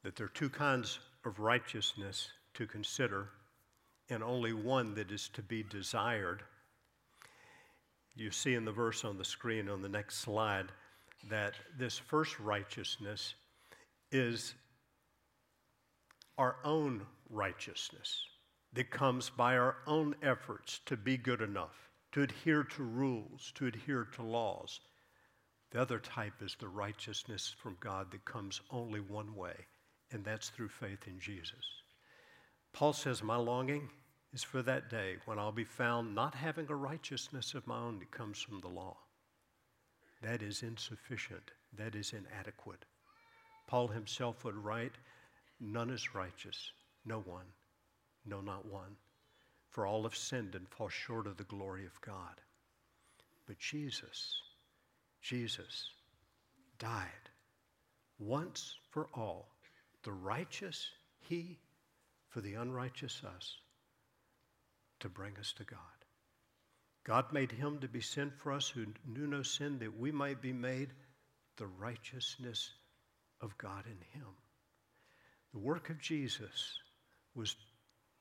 that 0.03 0.16
there 0.16 0.25
are 0.25 0.31
two 0.31 0.48
kinds 0.48 1.01
of 1.27 1.38
righteousness 1.38 2.29
to 2.55 2.66
consider, 2.66 3.29
and 4.09 4.22
only 4.22 4.55
one 4.55 4.94
that 4.94 5.12
is 5.12 5.29
to 5.35 5.42
be 5.42 5.62
desired. 5.62 6.42
You 8.16 8.31
see 8.31 8.55
in 8.55 8.64
the 8.64 8.72
verse 8.72 9.05
on 9.05 9.18
the 9.18 9.25
screen 9.25 9.68
on 9.68 9.83
the 9.83 9.88
next 9.88 10.16
slide 10.16 10.68
that 11.29 11.55
this 11.79 11.98
first 11.98 12.40
righteousness 12.40 13.35
is 14.11 14.55
our 16.38 16.57
own 16.64 17.03
righteousness 17.29 18.22
that 18.72 18.90
comes 18.90 19.29
by 19.29 19.59
our 19.59 19.77
own 19.87 20.14
efforts 20.22 20.81
to 20.87 20.96
be 20.96 21.18
good 21.18 21.42
enough, 21.42 21.90
to 22.12 22.22
adhere 22.22 22.64
to 22.64 22.83
rules, 22.83 23.53
to 23.57 23.66
adhere 23.66 24.09
to 24.16 24.22
laws. 24.22 24.81
The 25.73 25.81
other 25.81 25.99
type 25.99 26.43
is 26.43 26.55
the 26.59 26.69
righteousness 26.69 27.55
from 27.59 27.79
God 27.81 28.11
that 28.11 28.25
comes 28.27 28.61
only 28.71 29.01
one 29.01 29.35
way, 29.35 29.55
and 30.11 30.23
that's 30.23 30.51
through 30.51 30.69
faith 30.69 31.07
in 31.07 31.19
Jesus. 31.19 31.83
Paul 32.75 32.93
says, 32.93 33.23
My 33.23 33.37
longing 33.37 33.89
is 34.35 34.43
for 34.43 34.63
that 34.63 34.91
day 34.91 35.17
when 35.25 35.39
I'll 35.39 35.51
be 35.51 35.65
found 35.65 36.15
not 36.15 36.35
having 36.35 36.69
a 36.69 36.77
righteousness 36.77 37.55
of 37.55 37.67
my 37.67 37.79
own 37.79 37.99
that 38.01 38.11
comes 38.11 38.41
from 38.41 38.61
the 38.61 38.69
law 38.69 38.99
that 40.23 40.41
is 40.41 40.63
insufficient, 40.63 41.51
that 41.77 41.95
is 41.95 42.13
inadequate. 42.13 42.85
Paul 43.67 43.89
himself 43.89 44.45
would 44.45 44.57
write, 44.57 44.93
None 45.61 45.91
is 45.91 46.15
righteous, 46.15 46.73
no 47.05 47.21
one, 47.21 47.47
no, 48.25 48.41
not 48.41 48.67
one. 48.67 48.97
For 49.69 49.87
all 49.87 50.03
have 50.05 50.17
sinned 50.17 50.55
and 50.55 50.69
fall 50.69 50.89
short 50.89 51.27
of 51.27 51.39
the 51.39 51.45
glory 51.45 51.87
of 51.87 52.01
God. 52.03 52.41
But 53.47 53.59
Jesus, 53.59 54.35
Jesus 55.23 55.91
died 56.79 57.09
once 58.19 58.75
for 58.91 59.09
all, 59.15 59.49
the 60.03 60.13
righteous 60.13 60.91
he 61.21 61.59
for 62.29 62.41
the 62.41 62.55
unrighteous 62.55 63.23
us, 63.37 63.57
to 65.01 65.09
bring 65.09 65.37
us 65.39 65.53
to 65.53 65.65
God. 65.65 65.79
God 67.05 67.33
made 67.33 67.53
him 67.53 67.79
to 67.81 67.89
be 67.89 68.01
sin 68.01 68.33
for 68.39 68.53
us 68.53 68.69
who 68.69 68.87
knew 69.07 69.27
no 69.27 69.43
sin, 69.43 69.79
that 69.81 69.99
we 69.99 70.13
might 70.13 70.41
be 70.41 70.53
made 70.53 70.91
the 71.57 71.67
righteousness 71.67 72.71
of 73.41 73.59
God 73.59 73.85
in 73.87 74.21
him. 74.21 74.29
The 75.53 75.59
work 75.59 75.91
of 75.91 76.01
Jesus 76.01 76.79
was 77.35 77.57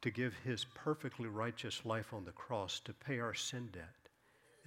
to 0.01 0.09
give 0.09 0.33
his 0.43 0.65
perfectly 0.65 1.27
righteous 1.27 1.85
life 1.85 2.13
on 2.13 2.25
the 2.25 2.31
cross 2.31 2.79
to 2.81 2.93
pay 2.93 3.19
our 3.19 3.35
sin 3.35 3.69
debt. 3.71 4.00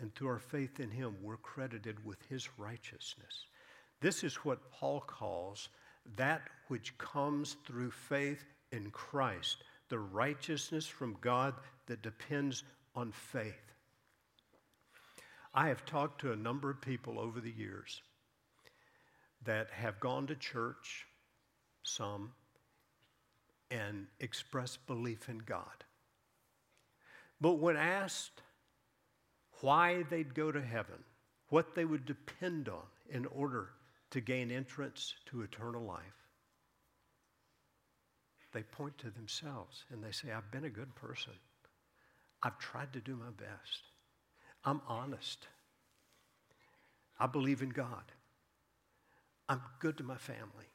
And 0.00 0.14
through 0.14 0.28
our 0.28 0.38
faith 0.38 0.80
in 0.80 0.90
him, 0.90 1.16
we're 1.22 1.36
credited 1.36 2.04
with 2.04 2.18
his 2.28 2.48
righteousness. 2.58 3.46
This 4.00 4.24
is 4.24 4.36
what 4.36 4.70
Paul 4.70 5.00
calls 5.00 5.68
that 6.16 6.42
which 6.68 6.96
comes 6.98 7.56
through 7.66 7.90
faith 7.90 8.44
in 8.72 8.90
Christ, 8.90 9.58
the 9.88 9.98
righteousness 9.98 10.86
from 10.86 11.16
God 11.20 11.54
that 11.86 12.02
depends 12.02 12.64
on 12.94 13.12
faith. 13.12 13.72
I 15.54 15.68
have 15.68 15.86
talked 15.86 16.20
to 16.22 16.32
a 16.32 16.36
number 16.36 16.70
of 16.70 16.80
people 16.80 17.18
over 17.18 17.40
the 17.40 17.52
years 17.52 18.02
that 19.44 19.70
have 19.70 20.00
gone 20.00 20.26
to 20.26 20.34
church, 20.34 21.06
some, 21.82 22.32
and 23.70 24.06
expressed 24.20 24.86
belief 24.86 25.28
in 25.28 25.38
God. 25.38 25.84
But 27.40 27.54
when 27.54 27.76
asked 27.76 28.42
why 29.64 30.02
they'd 30.10 30.34
go 30.34 30.52
to 30.52 30.60
heaven, 30.60 30.98
what 31.48 31.74
they 31.74 31.86
would 31.86 32.04
depend 32.04 32.68
on 32.68 32.82
in 33.08 33.24
order 33.24 33.70
to 34.10 34.20
gain 34.20 34.50
entrance 34.50 35.14
to 35.24 35.40
eternal 35.40 35.82
life, 35.82 36.28
they 38.52 38.62
point 38.62 38.96
to 38.98 39.08
themselves 39.08 39.84
and 39.90 40.04
they 40.04 40.12
say, 40.12 40.30
I've 40.30 40.50
been 40.50 40.66
a 40.66 40.70
good 40.70 40.94
person. 40.94 41.32
I've 42.42 42.58
tried 42.58 42.92
to 42.92 43.00
do 43.00 43.16
my 43.16 43.30
best. 43.38 43.84
I'm 44.66 44.82
honest. 44.86 45.48
I 47.18 47.26
believe 47.26 47.62
in 47.62 47.70
God. 47.70 48.04
I'm 49.48 49.62
good 49.80 49.96
to 49.96 50.04
my 50.04 50.18
family. 50.18 50.68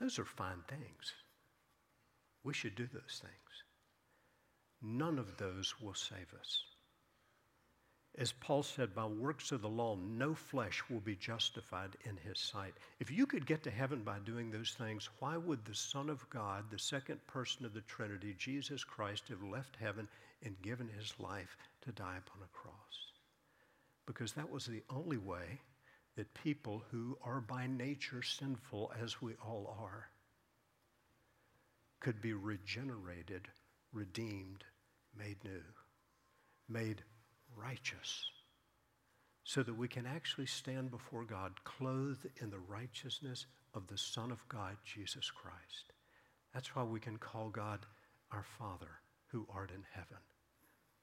Those 0.00 0.18
are 0.18 0.24
fine 0.24 0.64
things. 0.66 1.14
We 2.42 2.54
should 2.54 2.74
do 2.74 2.88
those 2.92 3.22
things. 3.22 3.62
None 4.82 5.20
of 5.20 5.36
those 5.36 5.74
will 5.80 5.94
save 5.94 6.34
us. 6.40 6.64
As 8.18 8.32
Paul 8.32 8.64
said, 8.64 8.96
by 8.96 9.06
works 9.06 9.52
of 9.52 9.62
the 9.62 9.68
law, 9.68 9.94
no 9.94 10.34
flesh 10.34 10.82
will 10.90 10.98
be 10.98 11.14
justified 11.14 11.96
in 12.04 12.16
his 12.16 12.40
sight. 12.40 12.74
If 12.98 13.12
you 13.12 13.26
could 13.26 13.46
get 13.46 13.62
to 13.62 13.70
heaven 13.70 14.02
by 14.02 14.18
doing 14.18 14.50
those 14.50 14.74
things, 14.76 15.08
why 15.20 15.36
would 15.36 15.64
the 15.64 15.74
Son 15.74 16.10
of 16.10 16.28
God, 16.28 16.64
the 16.68 16.80
second 16.80 17.24
person 17.28 17.64
of 17.64 17.74
the 17.74 17.80
Trinity, 17.82 18.34
Jesus 18.36 18.82
Christ, 18.82 19.28
have 19.28 19.44
left 19.44 19.76
heaven 19.76 20.08
and 20.42 20.60
given 20.62 20.88
his 20.88 21.14
life 21.20 21.56
to 21.82 21.92
die 21.92 22.16
upon 22.16 22.42
a 22.42 22.56
cross. 22.56 23.12
Because 24.04 24.32
that 24.32 24.50
was 24.50 24.66
the 24.66 24.82
only 24.90 25.18
way 25.18 25.60
that 26.16 26.34
people 26.34 26.82
who 26.90 27.16
are 27.22 27.40
by 27.40 27.68
nature 27.68 28.22
sinful, 28.24 28.92
as 29.00 29.22
we 29.22 29.34
all 29.46 29.76
are, 29.80 30.08
could 32.00 32.20
be 32.20 32.32
regenerated, 32.32 33.46
redeemed, 33.92 34.64
made 35.16 35.36
new, 35.44 35.62
made 36.68 37.04
righteous, 37.56 38.24
so 39.44 39.62
that 39.62 39.76
we 39.76 39.88
can 39.88 40.06
actually 40.06 40.46
stand 40.46 40.90
before 40.90 41.24
God 41.24 41.52
clothed 41.64 42.26
in 42.40 42.50
the 42.50 42.58
righteousness 42.58 43.46
of 43.74 43.86
the 43.86 43.98
Son 43.98 44.30
of 44.30 44.46
God, 44.48 44.76
Jesus 44.84 45.30
Christ. 45.30 45.92
That's 46.52 46.74
why 46.74 46.82
we 46.82 47.00
can 47.00 47.16
call 47.16 47.48
God 47.48 47.80
our 48.32 48.44
Father 48.58 49.00
who 49.28 49.46
art 49.52 49.70
in 49.70 49.84
heaven. 49.92 50.18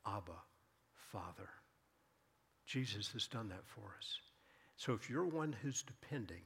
Abba, 0.05 0.39
Father. 1.11 1.49
Jesus 2.65 3.11
has 3.13 3.27
done 3.27 3.49
that 3.49 3.65
for 3.65 3.95
us. 3.97 4.19
So 4.77 4.93
if 4.93 5.09
you're 5.09 5.25
one 5.25 5.55
who's 5.61 5.83
depending 5.83 6.41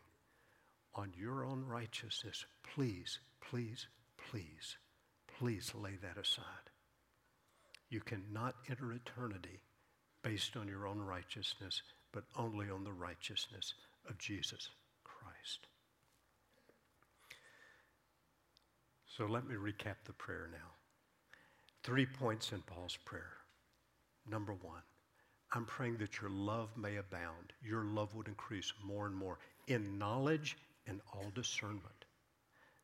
on 0.96 1.14
your 1.18 1.46
own 1.46 1.64
righteousness, 1.66 2.46
please, 2.76 3.20
please, 3.42 3.88
please, 4.30 4.78
please 5.40 5.72
lay 5.74 5.96
that 6.02 6.18
aside. 6.22 6.44
You 7.90 8.02
cannot 8.02 8.56
enter 8.70 8.92
eternity 8.92 9.62
based 10.24 10.58
on 10.58 10.68
your 10.68 10.88
own 10.88 11.00
righteousness, 11.00 11.82
but 12.12 12.24
only 12.38 12.70
on 12.70 12.84
the 12.84 12.92
righteousness 12.92 13.74
of 14.10 14.18
Jesus 14.18 14.70
Christ. 15.04 15.68
So 19.06 19.26
let 19.26 19.48
me 19.48 19.56
recap 19.56 19.96
the 20.06 20.14
prayer 20.14 20.50
now. 20.52 20.72
Three 21.84 22.06
points 22.06 22.52
in 22.52 22.62
Paul's 22.62 22.98
prayer. 23.06 23.34
Number 24.30 24.54
one, 24.54 24.82
I'm 25.54 25.66
praying 25.66 25.98
that 25.98 26.22
your 26.22 26.30
love 26.30 26.70
may 26.78 26.98
abound. 26.98 27.54
Your 27.64 27.84
love 27.84 28.14
would 28.16 28.28
increase 28.28 28.72
more 28.84 29.08
and 29.08 29.16
more 29.16 29.40
in 29.68 29.98
knowledge 29.98 30.58
and 30.88 31.02
all 31.14 31.32
discernment. 31.34 32.06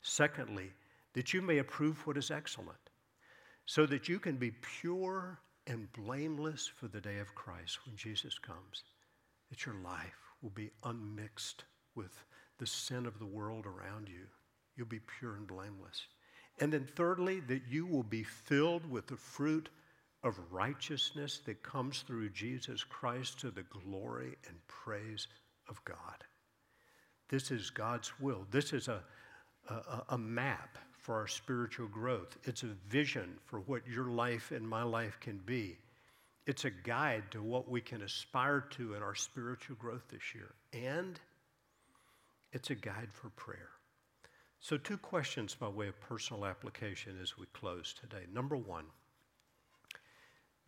Secondly, 0.03 0.71
that 1.13 1.33
you 1.33 1.41
may 1.41 1.59
approve 1.59 2.05
what 2.05 2.17
is 2.17 2.31
excellent, 2.31 2.89
so 3.65 3.85
that 3.85 4.09
you 4.09 4.19
can 4.19 4.35
be 4.35 4.51
pure 4.81 5.39
and 5.67 5.91
blameless 5.93 6.67
for 6.67 6.87
the 6.87 7.01
day 7.01 7.17
of 7.17 7.35
Christ 7.35 7.79
when 7.85 7.95
Jesus 7.95 8.37
comes, 8.37 8.83
that 9.49 9.65
your 9.65 9.75
life 9.75 10.33
will 10.41 10.51
be 10.51 10.71
unmixed 10.83 11.63
with 11.95 12.23
the 12.59 12.67
sin 12.67 13.05
of 13.05 13.19
the 13.19 13.25
world 13.25 13.65
around 13.65 14.07
you. 14.07 14.27
You'll 14.75 14.87
be 14.87 15.01
pure 15.19 15.35
and 15.35 15.47
blameless. 15.47 16.07
And 16.59 16.71
then, 16.71 16.87
thirdly, 16.95 17.41
that 17.41 17.63
you 17.69 17.85
will 17.85 18.03
be 18.03 18.23
filled 18.23 18.89
with 18.89 19.07
the 19.07 19.17
fruit 19.17 19.69
of 20.23 20.39
righteousness 20.51 21.41
that 21.45 21.63
comes 21.63 22.01
through 22.01 22.29
Jesus 22.29 22.83
Christ 22.83 23.39
to 23.41 23.51
the 23.51 23.63
glory 23.63 24.35
and 24.47 24.57
praise 24.67 25.27
of 25.69 25.83
God. 25.85 26.23
This 27.29 27.51
is 27.51 27.69
God's 27.69 28.11
will. 28.19 28.45
This 28.51 28.73
is 28.73 28.87
a, 28.87 29.01
a, 29.69 30.03
a, 30.09 30.17
map 30.17 30.77
for 31.05 31.13
our 31.19 31.27
spiritual 31.27 31.87
growth. 31.87 32.35
It's 32.45 32.63
a 32.63 32.77
vision 32.89 33.37
for 33.45 33.59
what 33.59 33.87
your 33.87 34.05
life 34.05 34.49
and 34.49 34.67
my 34.67 34.81
life 34.81 35.19
can 35.21 35.37
be. 35.45 35.77
It's 36.47 36.65
a 36.65 36.71
guide 36.71 37.25
to 37.29 37.43
what 37.43 37.69
we 37.69 37.79
can 37.79 38.01
aspire 38.01 38.61
to 38.71 38.95
in 38.95 39.03
our 39.03 39.13
spiritual 39.13 39.75
growth 39.75 40.01
this 40.09 40.33
year. 40.33 40.55
And 40.73 41.19
it's 42.53 42.71
a 42.71 42.75
guide 42.75 43.09
for 43.13 43.29
prayer. 43.29 43.69
So, 44.59 44.77
two 44.77 44.97
questions 44.97 45.53
by 45.53 45.67
way 45.67 45.89
of 45.89 46.01
personal 46.01 46.43
application 46.43 47.19
as 47.21 47.37
we 47.37 47.45
close 47.53 47.93
today. 47.93 48.25
Number 48.33 48.57
one, 48.57 48.85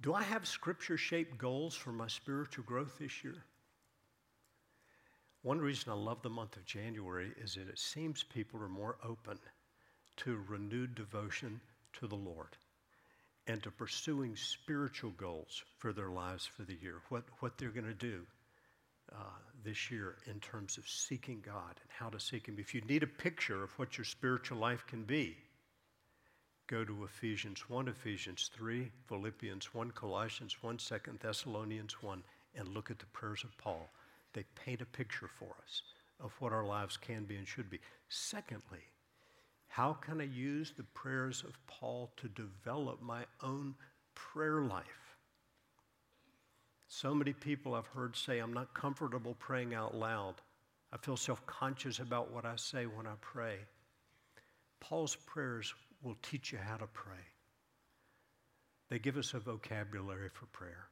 do 0.01 0.13
I 0.13 0.21
have 0.21 0.45
scripture 0.45 0.97
shaped 0.97 1.39
goals 1.39 1.73
for 1.73 1.91
my 1.91 2.07
spiritual 2.07 2.63
growth 2.63 2.99
this 2.99 3.23
year? 3.23 3.43
One 5.41 5.57
reason 5.57 5.91
I 5.91 5.95
love 5.95 6.21
the 6.21 6.29
month 6.29 6.57
of 6.57 6.65
January 6.65 7.31
is 7.41 7.55
that 7.55 7.69
it 7.69 7.79
seems 7.79 8.21
people 8.21 8.61
are 8.61 8.69
more 8.69 8.97
open 9.03 9.39
to 10.17 10.43
renewed 10.47 10.95
devotion 10.95 11.61
to 11.93 12.07
the 12.07 12.15
Lord 12.15 12.57
and 13.47 13.63
to 13.63 13.71
pursuing 13.71 14.35
spiritual 14.35 15.11
goals 15.11 15.63
for 15.77 15.93
their 15.93 16.09
lives 16.09 16.45
for 16.45 16.63
the 16.63 16.77
year, 16.81 17.01
what, 17.09 17.23
what 17.39 17.57
they're 17.57 17.69
going 17.69 17.85
to 17.85 17.93
do 17.93 18.21
uh, 19.13 19.39
this 19.63 19.89
year 19.89 20.17
in 20.25 20.39
terms 20.39 20.77
of 20.77 20.87
seeking 20.87 21.41
God 21.45 21.79
and 21.81 21.89
how 21.97 22.09
to 22.09 22.19
seek 22.19 22.47
Him. 22.47 22.57
If 22.59 22.75
you 22.75 22.81
need 22.81 23.03
a 23.03 23.07
picture 23.07 23.63
of 23.63 23.71
what 23.79 23.97
your 23.97 24.05
spiritual 24.05 24.57
life 24.57 24.85
can 24.85 25.03
be, 25.03 25.37
go 26.67 26.83
to 26.83 27.05
Ephesians 27.05 27.69
1, 27.69 27.87
Ephesians 27.87 28.51
3, 28.53 28.91
Philippians 29.07 29.73
1, 29.73 29.91
Colossians 29.91 30.57
1, 30.59 30.77
2 30.77 30.95
Thessalonians 31.21 31.95
1, 32.01 32.21
and 32.55 32.67
look 32.67 32.91
at 32.91 32.99
the 32.99 33.05
prayers 33.07 33.43
of 33.45 33.57
Paul. 33.57 33.89
They 34.33 34.43
paint 34.55 34.81
a 34.81 34.85
picture 34.85 35.29
for 35.29 35.55
us 35.63 35.83
of 36.19 36.33
what 36.39 36.51
our 36.51 36.65
lives 36.65 36.97
can 36.97 37.23
be 37.23 37.37
and 37.37 37.47
should 37.47 37.69
be. 37.69 37.79
Secondly, 38.09 38.83
how 39.77 39.93
can 39.93 40.19
I 40.19 40.23
use 40.23 40.73
the 40.75 40.81
prayers 40.95 41.43
of 41.47 41.55
Paul 41.67 42.11
to 42.17 42.27
develop 42.29 42.99
my 42.99 43.25
own 43.43 43.75
prayer 44.15 44.61
life? 44.61 45.15
So 46.87 47.13
many 47.13 47.31
people 47.31 47.75
I've 47.75 47.85
heard 47.85 48.15
say, 48.15 48.39
I'm 48.39 48.53
not 48.53 48.73
comfortable 48.73 49.35
praying 49.37 49.75
out 49.75 49.93
loud. 49.95 50.33
I 50.91 50.97
feel 50.97 51.15
self 51.15 51.45
conscious 51.45 51.99
about 51.99 52.33
what 52.33 52.43
I 52.43 52.55
say 52.55 52.87
when 52.87 53.05
I 53.05 53.13
pray. 53.21 53.57
Paul's 54.79 55.15
prayers 55.15 55.71
will 56.01 56.17
teach 56.23 56.51
you 56.51 56.57
how 56.57 56.77
to 56.77 56.87
pray. 56.87 57.25
They 58.89 58.97
give 58.97 59.15
us 59.15 59.35
a 59.35 59.39
vocabulary 59.39 60.29
for 60.33 60.47
prayer. 60.47 60.87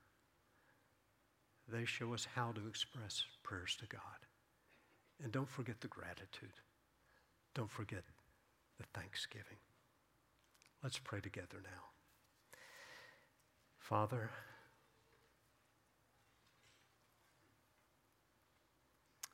They 1.68 1.86
show 1.86 2.14
us 2.14 2.28
how 2.36 2.52
to 2.52 2.68
express 2.68 3.24
prayers 3.42 3.76
to 3.80 3.88
God. 3.88 4.20
And 5.24 5.32
don't 5.32 5.50
forget 5.50 5.82
the 5.82 5.88
gratitude. 5.88 6.54
Don't 7.56 7.72
forget 7.72 8.04
the 8.78 8.86
thanksgiving. 8.94 9.58
Let's 10.84 11.00
pray 11.00 11.20
together 11.20 11.62
now. 11.64 11.90
Father, 13.80 14.30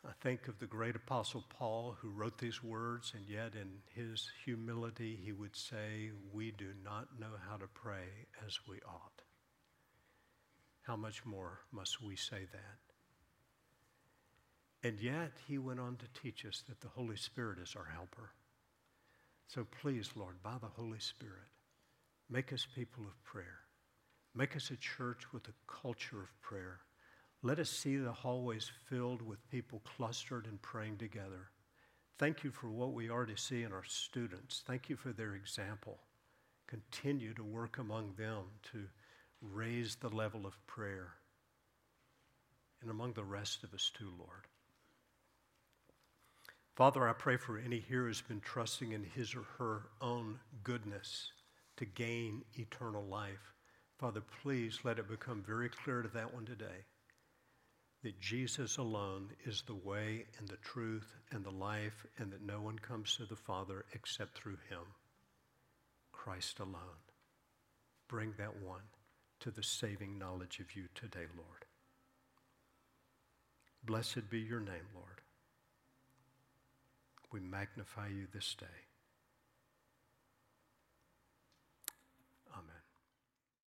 I 0.04 0.12
think 0.20 0.48
of 0.48 0.58
the 0.60 0.66
great 0.66 0.96
apostle 0.96 1.44
Paul 1.50 1.96
who 2.00 2.10
wrote 2.10 2.38
these 2.38 2.64
words, 2.64 3.14
and 3.16 3.28
yet 3.30 3.54
in 3.54 3.70
his 3.94 4.30
humility 4.44 5.20
he 5.24 5.32
would 5.32 5.56
say, 5.56 6.12
We 6.34 6.52
do 6.52 6.74
not 6.84 7.20
know 7.20 7.34
how 7.48 7.58
to 7.58 7.68
pray 7.68 8.28
as 8.46 8.60
we 8.68 8.78
ought. 8.88 9.22
How 10.82 10.96
much 10.96 11.24
more 11.24 11.60
must 11.72 12.02
we 12.02 12.16
say 12.16 12.48
that? 12.52 12.80
And 14.84 15.00
yet 15.00 15.34
he 15.48 15.60
went 15.60 15.80
on 15.80 15.98
to 15.98 16.22
teach 16.22 16.46
us 16.46 16.64
that 16.68 16.82
the 16.82 16.90
Holy 16.90 17.16
Spirit 17.16 17.60
is 17.60 17.76
our 17.76 17.90
helper. 17.94 18.32
So 19.54 19.66
please, 19.82 20.12
Lord, 20.16 20.42
by 20.44 20.58
the 20.62 20.68
Holy 20.68 21.00
Spirit, 21.00 21.50
make 22.30 22.54
us 22.54 22.68
people 22.74 23.04
of 23.04 23.24
prayer. 23.24 23.60
Make 24.34 24.56
us 24.56 24.72
a 24.72 24.78
church 24.78 25.34
with 25.34 25.48
a 25.48 25.54
culture 25.68 26.22
of 26.22 26.42
prayer 26.42 26.80
let 27.44 27.58
us 27.58 27.72
see 27.72 27.98
the 27.98 28.12
hallways 28.12 28.72
filled 28.88 29.22
with 29.24 29.50
people 29.50 29.82
clustered 29.98 30.46
and 30.46 30.62
praying 30.62 30.98
together. 30.98 31.50
Thank 32.20 32.44
you 32.44 32.52
for 32.52 32.70
what 32.70 32.94
we 32.94 33.10
already 33.10 33.36
see 33.36 33.64
in 33.64 33.74
our 33.74 33.84
students. 33.84 34.62
Thank 34.68 34.90
you 34.90 34.96
for 34.96 35.12
their 35.12 35.34
example. 35.34 35.98
Continue 36.68 37.34
to 37.34 37.44
work 37.44 37.80
among 37.80 38.14
them 38.16 38.44
to 38.72 38.86
raise 39.42 39.96
the 39.96 40.10
level 40.10 40.46
of 40.46 40.56
prayer 40.68 41.14
and 42.82 42.92
among 42.92 43.14
the 43.14 43.24
rest 43.24 43.64
of 43.64 43.74
us 43.74 43.92
too, 43.98 44.12
Lord. 44.20 44.46
Father, 46.76 47.08
I 47.08 47.14
pray 47.14 47.38
for 47.38 47.58
any 47.58 47.80
here 47.80 48.06
who's 48.06 48.22
been 48.22 48.40
trusting 48.40 48.94
in 48.94 49.04
his 49.04 49.36
or 49.36 49.44
her 49.58 49.90
own 50.00 50.40
goodness 50.64 51.32
to 51.78 51.86
gain 51.86 52.44
eternal 52.54 53.04
life. 53.04 53.54
Father, 54.00 54.22
please 54.42 54.80
let 54.84 54.98
it 54.98 55.10
become 55.10 55.44
very 55.46 55.70
clear 55.70 56.02
to 56.02 56.08
that 56.10 56.34
one 56.34 56.46
today 56.46 56.86
that 58.04 58.20
Jesus 58.20 58.78
alone 58.78 59.30
is 59.46 59.62
the 59.62 59.76
way 59.76 60.26
and 60.40 60.48
the 60.48 60.58
truth 60.58 61.14
and 61.32 61.44
the 61.44 61.52
life, 61.52 62.06
and 62.18 62.32
that 62.32 62.42
no 62.42 62.60
one 62.60 62.80
comes 62.80 63.16
to 63.16 63.26
the 63.26 63.36
Father 63.36 63.86
except 63.94 64.36
through 64.36 64.58
him. 64.70 64.82
Christ 66.12 66.60
alone. 66.60 67.02
Bring 68.08 68.34
that 68.38 68.60
one 68.62 68.82
to 69.42 69.52
the 69.52 69.64
saving 69.64 70.18
knowledge 70.18 70.60
of 70.60 70.76
you 70.76 70.86
today, 70.96 71.28
Lord. 71.38 71.66
Blessed 73.84 74.30
be 74.30 74.40
your 74.40 74.60
name, 74.60 74.88
Lord. 74.96 75.22
We 77.32 77.40
magnify 77.40 78.08
you 78.08 78.28
this 78.34 78.56
day. 78.60 78.91